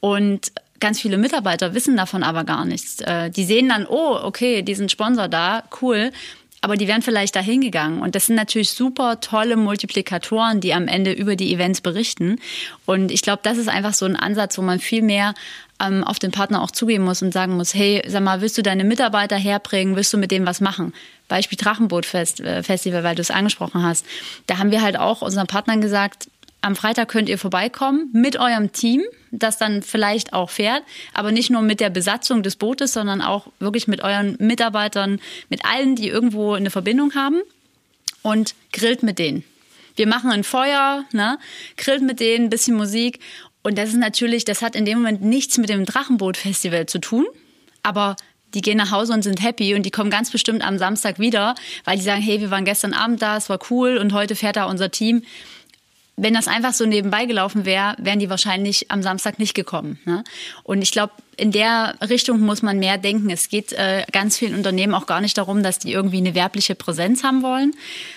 Und 0.00 0.50
ganz 0.80 1.00
viele 1.00 1.18
Mitarbeiter 1.18 1.74
wissen 1.74 1.96
davon 1.96 2.22
aber 2.22 2.44
gar 2.44 2.64
nichts. 2.64 3.00
Äh, 3.00 3.30
die 3.30 3.44
sehen 3.44 3.68
dann, 3.68 3.86
oh, 3.86 4.18
okay, 4.22 4.62
diesen 4.62 4.88
Sponsor 4.88 5.28
da, 5.28 5.64
cool 5.80 6.10
aber 6.62 6.76
die 6.76 6.88
wären 6.88 7.02
vielleicht 7.02 7.36
da 7.36 7.40
hingegangen. 7.40 8.02
Und 8.02 8.14
das 8.14 8.26
sind 8.26 8.36
natürlich 8.36 8.70
super 8.70 9.20
tolle 9.20 9.56
Multiplikatoren, 9.56 10.60
die 10.60 10.74
am 10.74 10.88
Ende 10.88 11.12
über 11.12 11.36
die 11.36 11.54
Events 11.54 11.80
berichten. 11.80 12.36
Und 12.84 13.10
ich 13.10 13.22
glaube, 13.22 13.40
das 13.42 13.56
ist 13.56 13.68
einfach 13.68 13.94
so 13.94 14.04
ein 14.04 14.16
Ansatz, 14.16 14.58
wo 14.58 14.62
man 14.62 14.78
viel 14.78 15.02
mehr 15.02 15.34
ähm, 15.82 16.04
auf 16.04 16.18
den 16.18 16.32
Partner 16.32 16.62
auch 16.62 16.70
zugehen 16.70 17.02
muss 17.02 17.22
und 17.22 17.32
sagen 17.32 17.56
muss, 17.56 17.74
hey, 17.74 18.02
sag 18.06 18.22
mal, 18.22 18.42
willst 18.42 18.58
du 18.58 18.62
deine 18.62 18.84
Mitarbeiter 18.84 19.36
herbringen? 19.36 19.96
Willst 19.96 20.12
du 20.12 20.18
mit 20.18 20.30
dem 20.30 20.46
was 20.46 20.60
machen? 20.60 20.92
Beispiel 21.28 21.56
Drachenboot-Festival, 21.56 23.00
äh, 23.00 23.04
weil 23.04 23.14
du 23.14 23.22
es 23.22 23.30
angesprochen 23.30 23.82
hast. 23.82 24.04
Da 24.46 24.58
haben 24.58 24.70
wir 24.70 24.82
halt 24.82 24.98
auch 24.98 25.22
unseren 25.22 25.46
Partnern 25.46 25.80
gesagt, 25.80 26.28
am 26.62 26.76
Freitag 26.76 27.08
könnt 27.08 27.28
ihr 27.28 27.38
vorbeikommen 27.38 28.10
mit 28.12 28.38
eurem 28.38 28.72
Team, 28.72 29.02
das 29.30 29.58
dann 29.58 29.82
vielleicht 29.82 30.32
auch 30.32 30.50
fährt, 30.50 30.82
aber 31.14 31.32
nicht 31.32 31.50
nur 31.50 31.62
mit 31.62 31.80
der 31.80 31.90
Besatzung 31.90 32.42
des 32.42 32.56
Bootes, 32.56 32.92
sondern 32.92 33.22
auch 33.22 33.46
wirklich 33.58 33.88
mit 33.88 34.02
euren 34.02 34.36
Mitarbeitern, 34.38 35.20
mit 35.48 35.64
allen, 35.64 35.96
die 35.96 36.08
irgendwo 36.08 36.52
eine 36.52 36.70
Verbindung 36.70 37.14
haben 37.14 37.40
und 38.22 38.54
grillt 38.72 39.02
mit 39.02 39.18
denen. 39.18 39.44
Wir 39.96 40.06
machen 40.06 40.30
ein 40.30 40.44
Feuer, 40.44 41.04
ne, 41.12 41.38
grillt 41.76 42.02
mit 42.02 42.20
denen, 42.20 42.46
ein 42.46 42.50
bisschen 42.50 42.76
Musik 42.76 43.20
und 43.62 43.78
das 43.78 43.90
ist 43.90 43.98
natürlich, 43.98 44.44
das 44.44 44.62
hat 44.62 44.74
in 44.74 44.84
dem 44.84 44.98
Moment 44.98 45.22
nichts 45.22 45.58
mit 45.58 45.68
dem 45.68 45.84
Drachenboot-Festival 45.84 46.86
zu 46.86 46.98
tun, 46.98 47.26
aber 47.82 48.16
die 48.54 48.62
gehen 48.62 48.76
nach 48.76 48.90
Hause 48.90 49.12
und 49.12 49.22
sind 49.22 49.42
happy 49.42 49.74
und 49.74 49.84
die 49.84 49.90
kommen 49.90 50.10
ganz 50.10 50.30
bestimmt 50.30 50.62
am 50.66 50.78
Samstag 50.78 51.18
wieder, 51.18 51.54
weil 51.84 51.96
die 51.96 52.02
sagen, 52.02 52.20
hey, 52.20 52.40
wir 52.40 52.50
waren 52.50 52.64
gestern 52.64 52.94
Abend 52.94 53.22
da, 53.22 53.36
es 53.36 53.48
war 53.48 53.60
cool 53.70 53.96
und 53.96 54.12
heute 54.12 54.34
fährt 54.34 54.56
da 54.56 54.64
unser 54.64 54.90
Team 54.90 55.22
wenn 56.16 56.34
das 56.34 56.48
einfach 56.48 56.74
so 56.74 56.84
nebenbei 56.84 57.24
gelaufen 57.24 57.64
wäre, 57.64 57.94
wären 57.98 58.18
die 58.18 58.28
wahrscheinlich 58.28 58.90
am 58.90 59.02
Samstag 59.02 59.38
nicht 59.38 59.54
gekommen. 59.54 59.98
Ne? 60.04 60.22
Und 60.62 60.82
ich 60.82 60.92
glaube, 60.92 61.14
in 61.36 61.50
der 61.50 61.94
Richtung 62.08 62.40
muss 62.40 62.60
man 62.60 62.78
mehr 62.78 62.98
denken. 62.98 63.30
Es 63.30 63.48
geht 63.48 63.72
äh, 63.72 64.04
ganz 64.12 64.36
vielen 64.36 64.54
Unternehmen 64.54 64.94
auch 64.94 65.06
gar 65.06 65.22
nicht 65.22 65.38
darum, 65.38 65.62
dass 65.62 65.78
die 65.78 65.92
irgendwie 65.92 66.18
eine 66.18 66.34
werbliche 66.34 66.74
Präsenz 66.74 67.24
haben 67.24 67.42
wollen, 67.42 67.72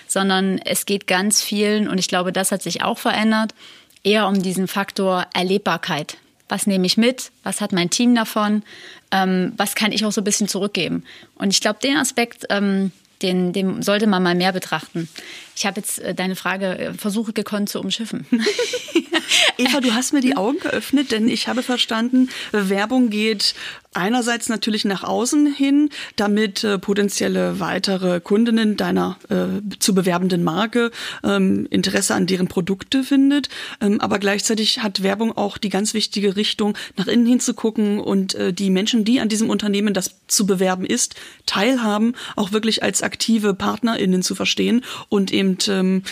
sondern 0.06 0.58
es 0.58 0.84
geht 0.84 1.06
ganz 1.06 1.42
vielen, 1.42 1.88
und 1.88 1.98
ich 1.98 2.08
glaube, 2.08 2.32
das 2.32 2.52
hat 2.52 2.62
sich 2.62 2.82
auch 2.82 2.98
verändert, 2.98 3.54
eher 4.02 4.28
um 4.28 4.42
diesen 4.42 4.68
Faktor 4.68 5.26
Erlebbarkeit. 5.32 6.18
Was 6.48 6.66
nehme 6.66 6.86
ich 6.86 6.98
mit? 6.98 7.30
Was 7.42 7.60
hat 7.62 7.72
mein 7.72 7.88
Team 7.88 8.14
davon? 8.14 8.62
Ähm, 9.10 9.54
was 9.56 9.74
kann 9.74 9.92
ich 9.92 10.04
auch 10.04 10.12
so 10.12 10.20
ein 10.20 10.24
bisschen 10.24 10.46
zurückgeben? 10.46 11.04
Und 11.36 11.50
ich 11.50 11.60
glaube, 11.62 11.78
den 11.82 11.96
Aspekt, 11.96 12.44
ähm, 12.50 12.92
den, 13.22 13.52
den 13.54 13.82
sollte 13.82 14.06
man 14.06 14.22
mal 14.22 14.34
mehr 14.34 14.52
betrachten. 14.52 15.08
Ich 15.56 15.66
habe 15.66 15.80
jetzt 15.80 15.98
äh, 16.00 16.14
deine 16.14 16.36
Frage 16.36 16.78
äh, 16.78 16.94
versuche 16.94 17.32
gekonnt 17.32 17.68
zu 17.68 17.80
umschiffen. 17.80 18.26
Eva, 19.58 19.80
du 19.80 19.94
hast 19.94 20.12
mir 20.12 20.20
die 20.20 20.36
Augen 20.36 20.58
geöffnet, 20.58 21.12
denn 21.12 21.28
ich 21.28 21.48
habe 21.48 21.62
verstanden, 21.62 22.28
Werbung 22.52 23.10
geht 23.10 23.54
einerseits 23.94 24.48
natürlich 24.48 24.84
nach 24.84 25.04
außen 25.04 25.46
hin, 25.46 25.90
damit 26.16 26.64
äh, 26.64 26.78
potenzielle 26.78 27.60
weitere 27.60 28.20
Kundinnen 28.20 28.76
deiner 28.76 29.16
äh, 29.28 29.62
zu 29.78 29.94
bewerbenden 29.94 30.42
Marke 30.42 30.90
ähm, 31.22 31.66
Interesse 31.70 32.14
an 32.14 32.26
deren 32.26 32.48
Produkte 32.48 33.04
findet. 33.04 33.48
Ähm, 33.80 34.00
aber 34.00 34.18
gleichzeitig 34.18 34.82
hat 34.82 35.02
Werbung 35.02 35.36
auch 35.36 35.58
die 35.58 35.68
ganz 35.68 35.94
wichtige 35.94 36.36
Richtung, 36.36 36.76
nach 36.96 37.06
innen 37.06 37.26
hinzugucken 37.26 38.00
und 38.00 38.34
äh, 38.34 38.52
die 38.52 38.70
Menschen, 38.70 39.04
die 39.04 39.20
an 39.20 39.28
diesem 39.28 39.48
Unternehmen 39.48 39.94
das 39.94 40.16
zu 40.26 40.46
bewerben 40.46 40.84
ist, 40.84 41.14
teilhaben, 41.46 42.14
auch 42.36 42.52
wirklich 42.52 42.82
als 42.82 43.02
aktive 43.02 43.54
PartnerInnen 43.54 44.22
zu 44.22 44.34
verstehen 44.34 44.84
und 45.08 45.32
eben 45.32 45.43
eben 45.44 45.58
ähm, 45.68 46.02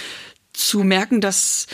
zu 0.52 0.82
merken, 0.84 1.20
dass 1.20 1.66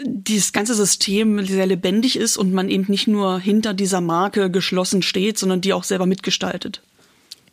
dieses 0.00 0.52
ganze 0.52 0.74
System 0.74 1.44
sehr 1.44 1.66
lebendig 1.66 2.16
ist 2.16 2.36
und 2.36 2.52
man 2.52 2.68
eben 2.68 2.84
nicht 2.88 3.08
nur 3.08 3.40
hinter 3.40 3.74
dieser 3.74 4.00
Marke 4.00 4.50
geschlossen 4.50 5.02
steht, 5.02 5.38
sondern 5.38 5.60
die 5.60 5.72
auch 5.72 5.84
selber 5.84 6.06
mitgestaltet. 6.06 6.82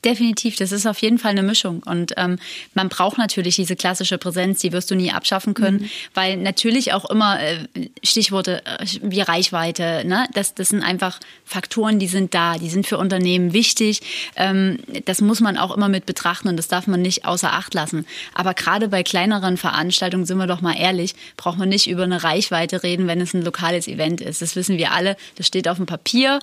Definitiv, 0.06 0.56
das 0.56 0.72
ist 0.72 0.86
auf 0.86 1.00
jeden 1.00 1.18
Fall 1.18 1.32
eine 1.32 1.42
Mischung. 1.42 1.82
Und 1.84 2.14
ähm, 2.18 2.38
man 2.76 2.90
braucht 2.90 3.18
natürlich 3.18 3.56
diese 3.56 3.76
klassische 3.76 4.20
Präsenz, 4.20 4.60
die 4.60 4.72
wirst 4.72 4.92
du 4.92 4.96
nie 4.96 5.12
abschaffen 5.12 5.56
können, 5.56 5.80
mhm. 5.80 5.90
weil 6.14 6.38
natürlich 6.38 6.94
auch 6.94 7.10
immer 7.10 7.40
äh, 7.42 7.58
Stichworte 8.04 8.64
äh, 8.66 8.86
wie 9.02 9.22
Reichweite, 9.22 10.04
ne? 10.06 10.28
das, 10.34 10.54
das 10.54 10.70
sind 10.70 10.84
einfach 10.84 11.20
Faktoren, 11.44 11.98
die 11.98 12.08
sind 12.08 12.36
da, 12.36 12.60
die 12.60 12.70
sind 12.70 12.86
für 12.86 13.00
Unternehmen 13.00 13.54
wichtig. 13.54 14.02
Ähm, 14.36 14.78
das 15.06 15.22
muss 15.22 15.40
man 15.40 15.58
auch 15.58 15.76
immer 15.76 15.90
mit 15.90 16.06
betrachten 16.06 16.50
und 16.50 16.58
das 16.58 16.68
darf 16.68 16.86
man 16.86 17.02
nicht 17.02 17.26
außer 17.26 17.52
Acht 17.54 17.74
lassen. 17.74 18.06
Aber 18.36 18.54
gerade 18.54 18.90
bei 18.90 19.02
kleineren 19.02 19.58
Veranstaltungen, 19.58 20.26
sind 20.28 20.38
wir 20.38 20.46
doch 20.46 20.62
mal 20.62 20.78
ehrlich, 20.78 21.16
braucht 21.36 21.58
man 21.58 21.70
nicht 21.70 21.88
über 21.88 22.04
eine 22.04 22.24
Reichweite 22.24 22.84
reden, 22.84 23.08
wenn 23.08 23.22
es 23.22 23.34
ein 23.34 23.42
lokales 23.42 23.88
Event 23.88 24.22
ist. 24.22 24.44
Das 24.44 24.56
wissen 24.56 24.78
wir 24.78 24.92
alle, 24.92 25.18
das 25.36 25.48
steht 25.48 25.68
auf 25.68 25.78
dem 25.78 25.88
Papier 25.88 26.40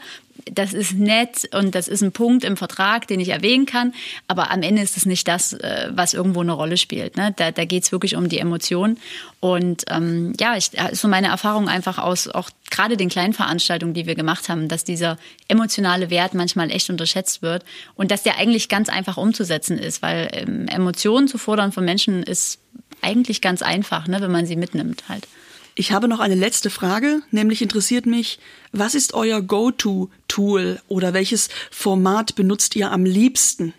das 0.51 0.73
ist 0.73 0.95
nett 0.95 1.49
und 1.55 1.75
das 1.75 1.89
ist 1.89 2.03
ein 2.03 2.13
Punkt 2.13 2.45
im 2.45 2.57
Vertrag, 2.57 3.07
den 3.07 3.21
ich 3.21 3.29
erwähnen 3.29 3.67
kann, 3.67 3.95
aber 4.29 4.51
am 4.51 4.63
Ende 4.63 4.83
ist 4.83 4.97
es 4.97 5.07
nicht 5.07 5.29
das, 5.29 5.53
äh, 5.53 5.91
was 5.93 6.15
irgendwo 6.15 6.41
eine 6.41 6.53
Rolle 6.53 6.77
spielt. 6.77 7.17
Ne? 7.17 7.33
Da, 7.37 7.51
da 7.51 7.65
geht 7.65 7.85
es 7.85 7.93
wirklich 7.93 8.17
um 8.17 8.29
die 8.29 8.39
Emotion. 8.39 8.99
Und 9.41 9.85
ähm, 9.89 10.33
ja, 10.41 10.57
ich, 10.57 10.73
ist 10.75 11.01
so 11.01 11.09
meine 11.09 11.29
Erfahrung 11.29 11.69
einfach 11.69 11.99
aus 11.99 12.29
auch 12.29 12.51
gerade 12.71 12.97
den 12.97 13.09
kleinen 13.09 13.33
Veranstaltungen, 13.33 13.95
die 13.95 14.07
wir 14.07 14.15
gemacht 14.15 14.49
haben, 14.49 14.69
dass 14.69 14.85
dieser 14.85 15.19
emotionale 15.49 16.11
Wert 16.11 16.35
manchmal 16.35 16.71
echt 16.71 16.91
unterschätzt 16.91 17.43
wird 17.43 17.65
und 17.95 18.11
dass 18.11 18.23
der 18.23 18.39
eigentlich 18.39 18.69
ganz 18.69 18.89
einfach 18.89 19.17
umzusetzen 19.17 19.79
ist, 19.79 20.03
weil 20.03 20.29
ähm, 20.33 20.69
Emotionen 20.69 21.29
zu 21.29 21.39
fordern 21.39 21.73
von 21.73 21.85
Menschen 21.85 22.23
ist 22.23 22.59
eigentlich 23.01 23.41
ganz 23.41 23.63
einfach, 23.63 24.07
ne, 24.07 24.21
wenn 24.21 24.31
man 24.31 24.47
sie 24.47 24.57
mitnimmt 24.57 25.05
halt. 25.09 25.27
Ich 25.75 25.93
habe 25.93 26.07
noch 26.07 26.21
eine 26.21 26.35
letzte 26.35 26.69
Frage, 26.69 27.23
nämlich 27.31 27.63
interessiert 27.63 28.05
mich, 28.05 28.39
was 28.73 28.95
ist 28.95 29.15
euer 29.15 29.41
Go-To-Tool 29.41 30.81
oder 30.89 31.15
welches 31.15 31.49
Format 31.71 32.35
benutzt 32.35 32.77
ihr 32.77 32.91
am 32.91 33.05
liebsten? 33.05 33.73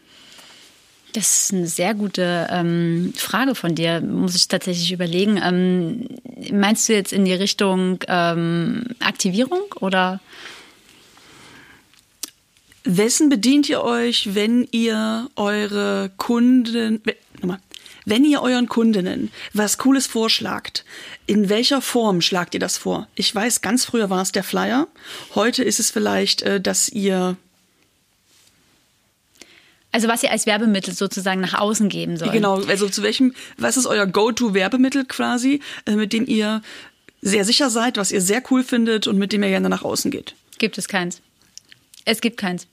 Das 1.14 1.44
ist 1.44 1.54
eine 1.54 1.68
sehr 1.68 1.94
gute 1.94 2.48
ähm, 2.50 3.14
Frage 3.16 3.54
von 3.54 3.76
dir, 3.76 4.02
muss 4.02 4.36
ich 4.36 4.48
tatsächlich 4.48 4.92
überlegen. 4.92 5.40
Ähm, 5.44 6.08
meinst 6.52 6.90
du 6.90 6.94
jetzt 6.94 7.14
in 7.14 7.26
die 7.26 7.34
Richtung 7.34 8.00
ähm, 8.08 8.86
Aktivierung 9.00 9.62
oder? 9.80 10.20
Wessen 12.84 13.30
bedient 13.30 13.70
ihr 13.70 13.82
euch, 13.84 14.34
wenn 14.34 14.68
ihr 14.72 15.30
eure 15.36 16.12
Kunden, 16.18 17.02
wenn 18.06 18.26
ihr 18.26 18.42
euren 18.42 18.68
Kundinnen 18.68 19.32
was 19.54 19.78
Cooles 19.78 20.08
vorschlagt, 20.08 20.86
in 21.26 21.50
welcher 21.50 21.82
Form 21.82 22.22
schlagt 22.22 22.54
ihr 22.54 22.60
das 22.60 22.78
vor? 22.78 23.08
Ich 23.16 23.34
weiß, 23.34 23.62
ganz 23.62 23.86
früher 23.86 24.10
war 24.10 24.22
es 24.22 24.32
der 24.32 24.44
Flyer. 24.44 24.88
Heute 25.36 25.64
ist 25.64 25.80
es 25.80 25.92
vielleicht, 25.92 26.42
äh, 26.42 26.60
dass 26.60 26.90
ihr 26.90 27.38
also 29.92 30.08
was 30.08 30.24
ihr 30.24 30.32
als 30.32 30.48
Werbemittel 30.48 30.94
sozusagen 30.94 31.40
nach 31.40 31.54
außen 31.54 31.88
geben 31.88 32.18
sollt. 32.18 32.32
Genau, 32.32 32.64
also 32.64 32.90
zu 32.90 33.04
welchem, 33.04 33.36
was 33.58 33.78
ist 33.78 33.86
euer 33.86 34.08
Go-To-Werbemittel 34.08 35.06
quasi, 35.06 35.62
äh, 35.86 35.92
mit 35.92 36.14
dem 36.14 36.26
ihr 36.26 36.64
sehr 37.22 37.46
sicher 37.46 37.70
seid, 37.70 37.98
was 37.98 38.12
ihr 38.12 38.20
sehr 38.20 38.42
cool 38.50 38.64
findet 38.64 39.06
und 39.06 39.20
mit 39.20 39.32
dem 39.32 39.44
ihr 39.44 39.50
gerne 39.50 39.70
nach 39.70 39.84
außen 39.84 40.10
geht? 40.10 40.34
Gibt 40.58 40.80
es 40.80 40.88
keins. 40.88 41.22
Es 42.06 42.22
gibt 42.22 42.38
keins. 42.38 42.68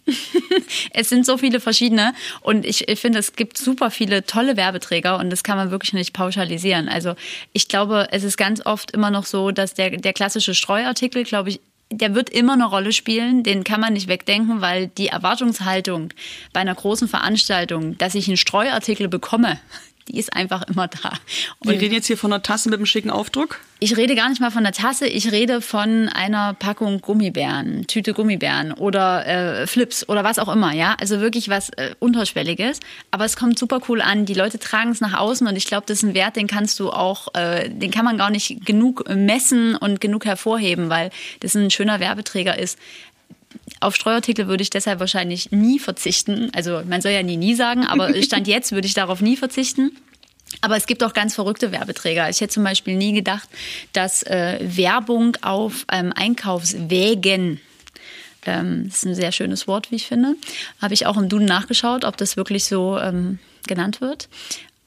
es 0.93 1.09
sind 1.09 1.25
so 1.25 1.39
viele 1.39 1.61
verschiedene 1.61 2.15
und 2.41 2.67
ich, 2.67 2.89
ich 2.89 3.01
finde, 3.01 3.19
es 3.19 3.35
gibt 3.35 3.59
super 3.59 3.91
viele 3.91 4.25
tolle 4.25 4.57
Werbeträger 4.57 5.19
und 5.19 5.31
das 5.31 5.45
kann 5.45 5.57
man 5.57 5.71
wirklich 5.71 5.93
nicht 5.93 6.13
pauschalisieren. 6.13 6.89
Also 6.89 7.15
ich 7.53 7.69
glaube, 7.69 8.09
es 8.11 8.25
ist 8.25 8.37
ganz 8.37 8.65
oft 8.65 8.91
immer 8.91 9.11
noch 9.11 9.27
so, 9.27 9.51
dass 9.51 9.75
der, 9.75 9.91
der 9.91 10.13
klassische 10.13 10.55
Streuartikel, 10.55 11.25
glaube 11.25 11.51
ich, 11.51 11.61
der 11.93 12.15
wird 12.15 12.31
immer 12.31 12.53
eine 12.53 12.67
Rolle 12.67 12.93
spielen, 12.93 13.43
den 13.43 13.65
kann 13.65 13.81
man 13.81 13.95
nicht 13.95 14.07
wegdenken, 14.07 14.61
weil 14.61 14.87
die 14.87 15.09
Erwartungshaltung 15.09 16.13
bei 16.53 16.61
einer 16.61 16.75
großen 16.75 17.09
Veranstaltung, 17.09 17.99
dass 17.99 18.15
ich 18.15 18.29
einen 18.29 18.37
Streuartikel 18.37 19.09
bekomme, 19.09 19.59
die 20.11 20.19
ist 20.19 20.35
einfach 20.35 20.63
immer 20.69 20.89
da. 20.89 21.13
Und 21.61 21.71
Wir 21.71 21.81
reden 21.81 21.95
jetzt 21.95 22.07
hier 22.07 22.17
von 22.17 22.33
einer 22.33 22.43
Tasse 22.43 22.69
mit 22.69 22.79
einem 22.79 22.87
schicken 22.87 23.11
Aufdruck? 23.11 23.59
Ich 23.79 23.97
rede 23.97 24.15
gar 24.15 24.29
nicht 24.29 24.41
mal 24.41 24.51
von 24.51 24.65
der 24.65 24.73
Tasse, 24.73 25.07
ich 25.07 25.31
rede 25.33 25.61
von 25.63 26.09
einer 26.09 26.55
Packung 26.55 27.01
Gummibären, 27.01 27.87
Tüte 27.87 28.13
Gummibären 28.13 28.73
oder 28.73 29.27
äh, 29.27 29.67
Flips 29.67 30.09
oder 30.09 30.25
was 30.25 30.39
auch 30.39 30.49
immer, 30.53 30.73
ja. 30.73 30.97
Also 31.01 31.21
wirklich 31.21 31.49
was 31.49 31.71
äh, 31.71 31.95
Unterschwelliges. 31.99 32.81
Aber 33.11 33.25
es 33.25 33.37
kommt 33.37 33.59
super 33.59 33.81
cool 33.89 34.03
an. 34.03 34.27
Die 34.27 34.35
Leute 34.35 34.59
tragen 34.59 34.91
es 34.91 35.01
nach 35.01 35.19
außen 35.19 35.47
und 35.47 35.57
ich 35.57 35.67
glaube, 35.67 35.85
das 35.87 35.99
ist 35.99 36.03
ein 36.03 36.15
Wert, 36.15 36.37
den 36.37 36.47
kannst 36.47 36.79
du 36.81 36.91
auch, 36.91 37.35
äh, 37.35 37.71
den 37.71 37.91
kann 37.91 38.05
man 38.05 38.19
gar 38.19 38.31
nicht 38.31 38.67
genug 38.67 39.09
messen 39.09 39.77
und 39.77 40.01
genug 40.01 40.27
hervorheben, 40.27 40.91
weil 40.91 41.11
das 41.41 41.55
ein 41.55 41.71
schöner 41.71 42.01
Werbeträger 42.01 42.59
ist. 42.59 42.79
Auf 43.81 43.95
Streuartikel 43.97 44.47
würde 44.47 44.63
ich 44.63 44.71
deshalb 44.71 45.01
wahrscheinlich 45.01 45.51
nie 45.51 45.79
verzichten. 45.79 46.51
Also 46.55 46.83
man 46.87 47.01
soll 47.01 47.13
ja 47.13 47.23
nie 47.23 47.37
nie 47.37 47.55
sagen, 47.55 47.87
aber 47.87 48.15
Stand 48.23 48.47
jetzt 48.47 48.73
würde 48.73 48.87
ich 48.87 48.95
darauf 48.95 49.21
nie 49.21 49.37
verzichten. 49.37 49.93
Aber 50.63 50.77
es 50.77 50.87
gibt 50.87 51.03
auch 51.05 51.13
ganz 51.13 51.35
verrückte 51.35 51.73
Werbeträger. 51.73 52.29
Ich 52.29 52.41
hätte 52.41 52.53
zum 52.53 52.65
Beispiel 52.65 52.97
nie 52.97 53.13
gedacht, 53.13 53.49
dass 53.93 54.23
äh, 54.25 54.59
Werbung 54.61 55.37
auf 55.43 55.87
ähm, 55.91 56.13
Einkaufswägen 56.15 57.61
ähm, 58.47 58.87
das 58.89 58.99
ist 58.99 59.07
ein 59.07 59.15
sehr 59.15 59.33
schönes 59.33 59.67
Wort, 59.67 59.91
wie 59.91 59.97
ich 59.97 60.07
finde. 60.07 60.35
Habe 60.81 60.95
ich 60.95 61.07
auch 61.07 61.17
im 61.17 61.29
Duden 61.29 61.47
nachgeschaut, 61.47 62.05
ob 62.05 62.17
das 62.17 62.37
wirklich 62.37 62.65
so 62.65 62.99
ähm, 62.99 63.39
genannt 63.67 64.01
wird. 64.01 64.29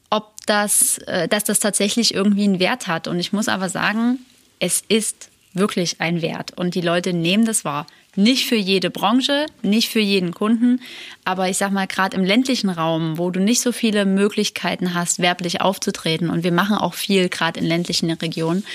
Ob 0.09 0.33
das, 0.45 0.97
äh, 0.99 1.27
dass 1.27 1.43
das 1.43 1.59
tatsächlich 1.59 2.13
irgendwie 2.13 2.43
einen 2.43 2.59
Wert 2.59 2.87
hat. 2.87 3.07
Und 3.07 3.19
ich 3.19 3.33
muss 3.33 3.47
aber 3.47 3.69
sagen, 3.69 4.19
es 4.59 4.83
ist 4.87 5.29
wirklich 5.53 6.01
ein 6.01 6.21
Wert 6.21 6.51
und 6.57 6.73
die 6.73 6.81
Leute 6.81 7.13
nehmen 7.13 7.45
das 7.45 7.63
wahr. 7.63 7.85
Nicht 8.15 8.45
für 8.45 8.55
jede 8.55 8.91
Branche, 8.91 9.47
nicht 9.63 9.89
für 9.89 9.99
jeden 9.99 10.33
Kunden, 10.33 10.81
aber 11.25 11.49
ich 11.49 11.57
sag 11.57 11.71
mal, 11.71 11.87
gerade 11.87 12.15
im 12.15 12.23
ländlichen 12.23 12.69
Raum, 12.69 13.17
wo 13.17 13.31
du 13.31 13.39
nicht 13.39 13.61
so 13.61 13.71
viele 13.71 14.05
Möglichkeiten 14.05 14.93
hast, 14.93 15.17
werblich 15.17 15.61
aufzutreten 15.61 16.29
und 16.29 16.43
wir 16.43 16.51
machen 16.51 16.75
auch 16.75 16.93
viel 16.93 17.27
gerade 17.29 17.59
in 17.59 17.65
ländlichen 17.65 18.11
Regionen, 18.11 18.65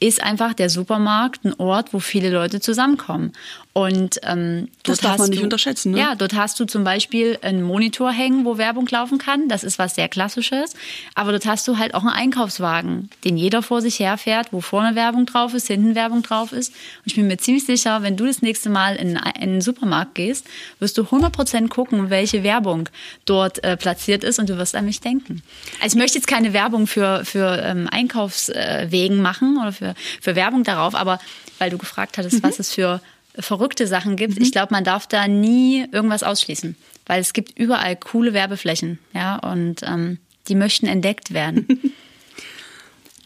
ist 0.00 0.22
einfach 0.22 0.54
der 0.54 0.70
Supermarkt 0.70 1.44
ein 1.44 1.54
Ort, 1.58 1.92
wo 1.92 2.00
viele 2.00 2.30
Leute 2.30 2.60
zusammenkommen. 2.60 3.32
Und 3.72 4.18
ähm, 4.24 4.68
das 4.82 4.98
darf 4.98 5.18
man 5.18 5.30
nicht 5.30 5.40
du, 5.40 5.44
unterschätzen. 5.44 5.92
Ne? 5.92 6.00
Ja, 6.00 6.14
dort 6.16 6.34
hast 6.34 6.58
du 6.58 6.64
zum 6.64 6.82
Beispiel 6.82 7.38
einen 7.42 7.62
Monitor 7.62 8.10
hängen, 8.10 8.44
wo 8.44 8.58
Werbung 8.58 8.88
laufen 8.90 9.18
kann. 9.18 9.48
Das 9.48 9.62
ist 9.62 9.78
was 9.78 9.94
sehr 9.94 10.08
Klassisches. 10.08 10.74
Aber 11.14 11.30
dort 11.30 11.46
hast 11.46 11.68
du 11.68 11.78
halt 11.78 11.94
auch 11.94 12.00
einen 12.00 12.10
Einkaufswagen, 12.10 13.10
den 13.24 13.36
jeder 13.36 13.62
vor 13.62 13.80
sich 13.80 14.00
herfährt, 14.00 14.48
wo 14.52 14.60
vorne 14.60 14.96
Werbung 14.96 15.24
drauf 15.24 15.54
ist, 15.54 15.68
hinten 15.68 15.94
Werbung 15.94 16.22
drauf 16.22 16.52
ist. 16.52 16.70
Und 16.70 17.06
ich 17.06 17.14
bin 17.14 17.28
mir 17.28 17.36
ziemlich 17.36 17.64
sicher, 17.64 18.02
wenn 18.02 18.16
du 18.16 18.26
das 18.26 18.42
nächste 18.42 18.70
Mal 18.70 18.96
in, 18.96 19.10
in 19.10 19.16
einen 19.18 19.60
Supermarkt 19.60 20.16
gehst, 20.16 20.46
wirst 20.80 20.98
du 20.98 21.02
100% 21.02 21.68
gucken, 21.68 22.10
welche 22.10 22.42
Werbung 22.42 22.88
dort 23.24 23.62
äh, 23.62 23.76
platziert 23.76 24.24
ist 24.24 24.40
und 24.40 24.48
du 24.48 24.58
wirst 24.58 24.74
an 24.74 24.84
mich 24.84 25.00
denken. 25.00 25.42
Also 25.80 25.96
ich 25.96 26.00
möchte 26.02 26.18
jetzt 26.18 26.26
keine 26.26 26.52
Werbung 26.52 26.88
für, 26.88 27.24
für 27.24 27.62
ähm, 27.62 27.88
Einkaufswegen 27.88 29.22
machen 29.22 29.58
oder 29.60 29.72
für, 29.72 29.89
für 30.20 30.36
Werbung 30.36 30.64
darauf, 30.64 30.94
aber 30.94 31.18
weil 31.58 31.70
du 31.70 31.78
gefragt 31.78 32.18
hattest, 32.18 32.36
mhm. 32.36 32.42
was 32.42 32.58
es 32.58 32.72
für 32.72 33.00
verrückte 33.38 33.86
Sachen 33.86 34.16
gibt. 34.16 34.36
Mhm. 34.36 34.42
Ich 34.42 34.52
glaube, 34.52 34.72
man 34.72 34.84
darf 34.84 35.06
da 35.06 35.28
nie 35.28 35.86
irgendwas 35.92 36.22
ausschließen, 36.22 36.76
weil 37.06 37.20
es 37.20 37.32
gibt 37.32 37.58
überall 37.58 37.96
coole 37.96 38.32
Werbeflächen, 38.32 38.98
ja, 39.14 39.36
und 39.36 39.82
ähm, 39.82 40.18
die 40.48 40.54
möchten 40.54 40.86
entdeckt 40.86 41.32
werden. 41.32 41.66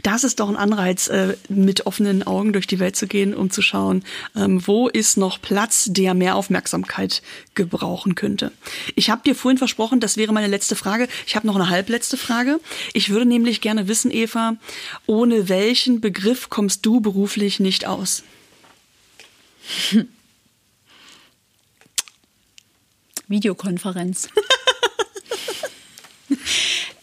Das 0.04 0.22
ist 0.22 0.38
doch 0.38 0.50
ein 0.50 0.56
Anreiz, 0.56 1.08
äh, 1.08 1.34
mit 1.48 1.86
offenen 1.86 2.22
Augen 2.24 2.52
durch 2.52 2.66
die 2.66 2.78
Welt 2.78 2.94
zu 2.94 3.06
gehen, 3.06 3.32
um 3.34 3.48
zu 3.48 3.62
schauen, 3.62 4.04
ähm, 4.36 4.64
wo 4.66 4.86
ist 4.86 5.16
noch 5.16 5.40
Platz, 5.40 5.86
der 5.90 6.12
mehr 6.12 6.36
Aufmerksamkeit 6.36 7.22
gebrauchen 7.54 8.14
könnte. 8.14 8.52
Ich 8.96 9.08
habe 9.08 9.22
dir 9.24 9.34
vorhin 9.34 9.56
versprochen, 9.56 10.00
das 10.00 10.18
wäre 10.18 10.34
meine 10.34 10.48
letzte 10.48 10.76
Frage. 10.76 11.08
Ich 11.26 11.36
habe 11.36 11.46
noch 11.46 11.54
eine 11.54 11.70
halbletzte 11.70 12.18
Frage. 12.18 12.60
Ich 12.92 13.08
würde 13.08 13.24
nämlich 13.24 13.62
gerne 13.62 13.88
wissen, 13.88 14.10
Eva, 14.10 14.56
ohne 15.06 15.48
welchen 15.48 16.02
Begriff 16.02 16.50
kommst 16.50 16.84
du 16.84 17.00
beruflich 17.00 17.58
nicht 17.58 17.86
aus? 17.86 18.24
Videokonferenz. 23.26 24.28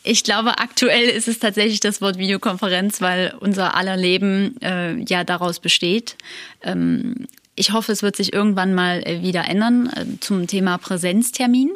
Ich 0.04 0.24
glaube, 0.24 0.58
aktuell 0.58 1.10
ist 1.10 1.28
es 1.28 1.40
tatsächlich 1.40 1.80
das 1.80 2.02
Wort 2.02 2.18
Videokonferenz, 2.18 3.02
weil 3.02 3.36
unser 3.40 3.76
aller 3.76 3.98
Leben 3.98 4.60
äh, 4.62 4.96
ja 5.04 5.24
daraus 5.24 5.60
besteht. 5.60 6.16
Ähm, 6.64 7.28
ich 7.56 7.72
hoffe, 7.72 7.92
es 7.92 8.02
wird 8.02 8.16
sich 8.16 8.34
irgendwann 8.34 8.74
mal 8.74 9.04
äh, 9.06 9.22
wieder 9.22 9.46
ändern 9.46 9.88
äh, 9.96 10.20
zum 10.20 10.48
Thema 10.48 10.78
Präsenztermin. 10.80 11.72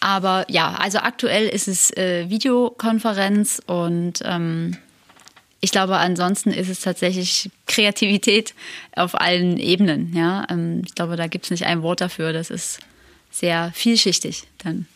Aber 0.00 0.46
ja, 0.48 0.74
also 0.74 0.98
aktuell 0.98 1.46
ist 1.46 1.68
es 1.68 1.94
äh, 1.96 2.28
Videokonferenz 2.28 3.60
und 3.66 4.20
ähm, 4.24 4.76
ich 5.60 5.70
glaube, 5.70 5.98
ansonsten 5.98 6.50
ist 6.50 6.68
es 6.68 6.80
tatsächlich 6.80 7.50
Kreativität 7.66 8.54
auf 8.96 9.20
allen 9.20 9.58
Ebenen. 9.58 10.12
Ja, 10.16 10.44
ähm, 10.50 10.82
ich 10.84 10.94
glaube, 10.94 11.16
da 11.16 11.28
gibt 11.28 11.44
es 11.44 11.50
nicht 11.52 11.66
ein 11.66 11.82
Wort 11.82 12.00
dafür. 12.00 12.32
Das 12.32 12.50
ist 12.50 12.80
sehr 13.30 13.70
vielschichtig 13.74 14.44
dann. 14.64 14.86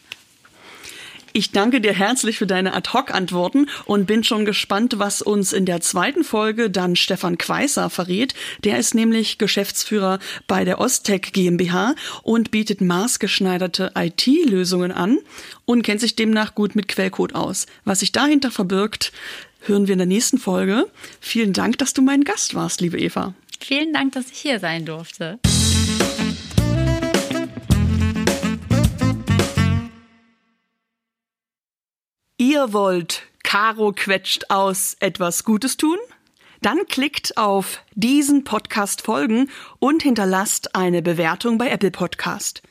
Ich 1.36 1.50
danke 1.50 1.82
dir 1.82 1.92
herzlich 1.92 2.38
für 2.38 2.46
deine 2.46 2.72
Ad-Hoc-Antworten 2.72 3.68
und 3.84 4.06
bin 4.06 4.24
schon 4.24 4.46
gespannt, 4.46 4.94
was 4.96 5.20
uns 5.20 5.52
in 5.52 5.66
der 5.66 5.82
zweiten 5.82 6.24
Folge 6.24 6.70
dann 6.70 6.96
Stefan 6.96 7.36
Queißer 7.36 7.90
verrät. 7.90 8.32
Der 8.64 8.78
ist 8.78 8.94
nämlich 8.94 9.36
Geschäftsführer 9.36 10.18
bei 10.46 10.64
der 10.64 10.80
Ostec 10.80 11.34
GmbH 11.34 11.94
und 12.22 12.52
bietet 12.52 12.80
maßgeschneiderte 12.80 13.92
IT-Lösungen 13.94 14.92
an 14.92 15.18
und 15.66 15.82
kennt 15.82 16.00
sich 16.00 16.16
demnach 16.16 16.54
gut 16.54 16.74
mit 16.74 16.88
Quellcode 16.88 17.34
aus. 17.34 17.66
Was 17.84 18.00
sich 18.00 18.12
dahinter 18.12 18.50
verbirgt, 18.50 19.12
hören 19.60 19.88
wir 19.88 19.92
in 19.92 19.98
der 19.98 20.06
nächsten 20.06 20.38
Folge. 20.38 20.86
Vielen 21.20 21.52
Dank, 21.52 21.76
dass 21.76 21.92
du 21.92 22.00
mein 22.00 22.24
Gast 22.24 22.54
warst, 22.54 22.80
liebe 22.80 22.98
Eva. 22.98 23.34
Vielen 23.60 23.92
Dank, 23.92 24.12
dass 24.12 24.30
ich 24.30 24.38
hier 24.38 24.58
sein 24.58 24.86
durfte. 24.86 25.38
Ihr 32.48 32.72
wollt 32.72 33.24
Caro 33.42 33.90
quetscht 33.90 34.50
aus 34.50 34.96
etwas 35.00 35.42
Gutes 35.42 35.76
tun? 35.76 35.98
Dann 36.62 36.86
klickt 36.86 37.36
auf 37.36 37.82
diesen 37.96 38.44
Podcast 38.44 39.02
folgen 39.02 39.50
und 39.80 40.04
hinterlasst 40.04 40.76
eine 40.76 41.02
Bewertung 41.02 41.58
bei 41.58 41.68
Apple 41.70 41.90
Podcast. 41.90 42.62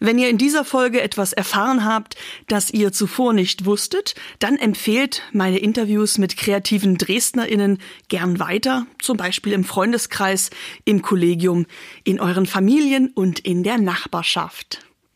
Wenn 0.00 0.18
ihr 0.18 0.28
in 0.28 0.38
dieser 0.38 0.64
Folge 0.64 1.02
etwas 1.02 1.32
erfahren 1.32 1.84
habt, 1.84 2.16
das 2.48 2.72
ihr 2.72 2.90
zuvor 2.90 3.32
nicht 3.32 3.64
wusstet, 3.64 4.16
dann 4.40 4.56
empfehlt 4.56 5.22
meine 5.32 5.58
Interviews 5.58 6.18
mit 6.18 6.36
kreativen 6.36 6.98
DresdnerInnen 6.98 7.78
gern 8.08 8.40
weiter, 8.40 8.88
zum 9.00 9.16
Beispiel 9.16 9.52
im 9.52 9.62
Freundeskreis, 9.62 10.50
im 10.84 11.00
Kollegium, 11.00 11.66
in 12.02 12.18
euren 12.18 12.46
Familien 12.46 13.12
und 13.14 13.38
in 13.38 13.62
der 13.62 13.78
Nachbarschaft. 13.78 14.84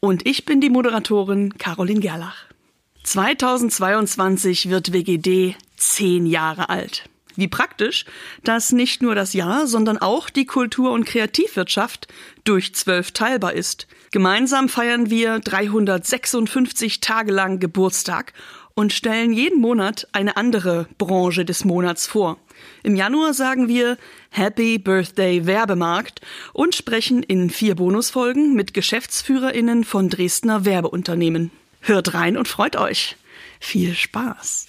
Und 0.00 0.26
ich 0.26 0.44
bin 0.44 0.60
die 0.60 0.70
Moderatorin 0.70 1.58
Caroline 1.58 2.00
Gerlach. 2.00 2.44
2022 3.02 4.70
wird 4.70 4.92
WGD 4.92 5.56
zehn 5.76 6.26
Jahre 6.26 6.68
alt. 6.68 7.08
Wie 7.34 7.48
praktisch, 7.48 8.04
dass 8.44 8.72
nicht 8.72 9.02
nur 9.02 9.14
das 9.14 9.32
Jahr, 9.32 9.66
sondern 9.66 9.98
auch 9.98 10.30
die 10.30 10.44
Kultur- 10.44 10.92
und 10.92 11.04
Kreativwirtschaft 11.04 12.06
durch 12.44 12.74
zwölf 12.74 13.12
teilbar 13.12 13.54
ist. 13.54 13.86
Gemeinsam 14.10 14.68
feiern 14.68 15.10
wir 15.10 15.40
356 15.40 17.00
Tage 17.00 17.32
lang 17.32 17.58
Geburtstag 17.58 18.32
und 18.74 18.92
stellen 18.92 19.32
jeden 19.32 19.60
Monat 19.60 20.06
eine 20.12 20.36
andere 20.36 20.86
Branche 20.98 21.44
des 21.44 21.64
Monats 21.64 22.06
vor. 22.06 22.38
Im 22.82 22.96
Januar 22.96 23.34
sagen 23.34 23.68
wir 23.68 23.96
Happy 24.30 24.78
Birthday 24.78 25.46
Werbemarkt 25.46 26.20
und 26.52 26.74
sprechen 26.74 27.22
in 27.22 27.50
vier 27.50 27.74
Bonusfolgen 27.74 28.54
mit 28.54 28.74
GeschäftsführerInnen 28.74 29.84
von 29.84 30.08
Dresdner 30.08 30.64
Werbeunternehmen. 30.64 31.50
Hört 31.80 32.14
rein 32.14 32.36
und 32.36 32.48
freut 32.48 32.76
euch. 32.76 33.16
Viel 33.60 33.94
Spaß! 33.94 34.67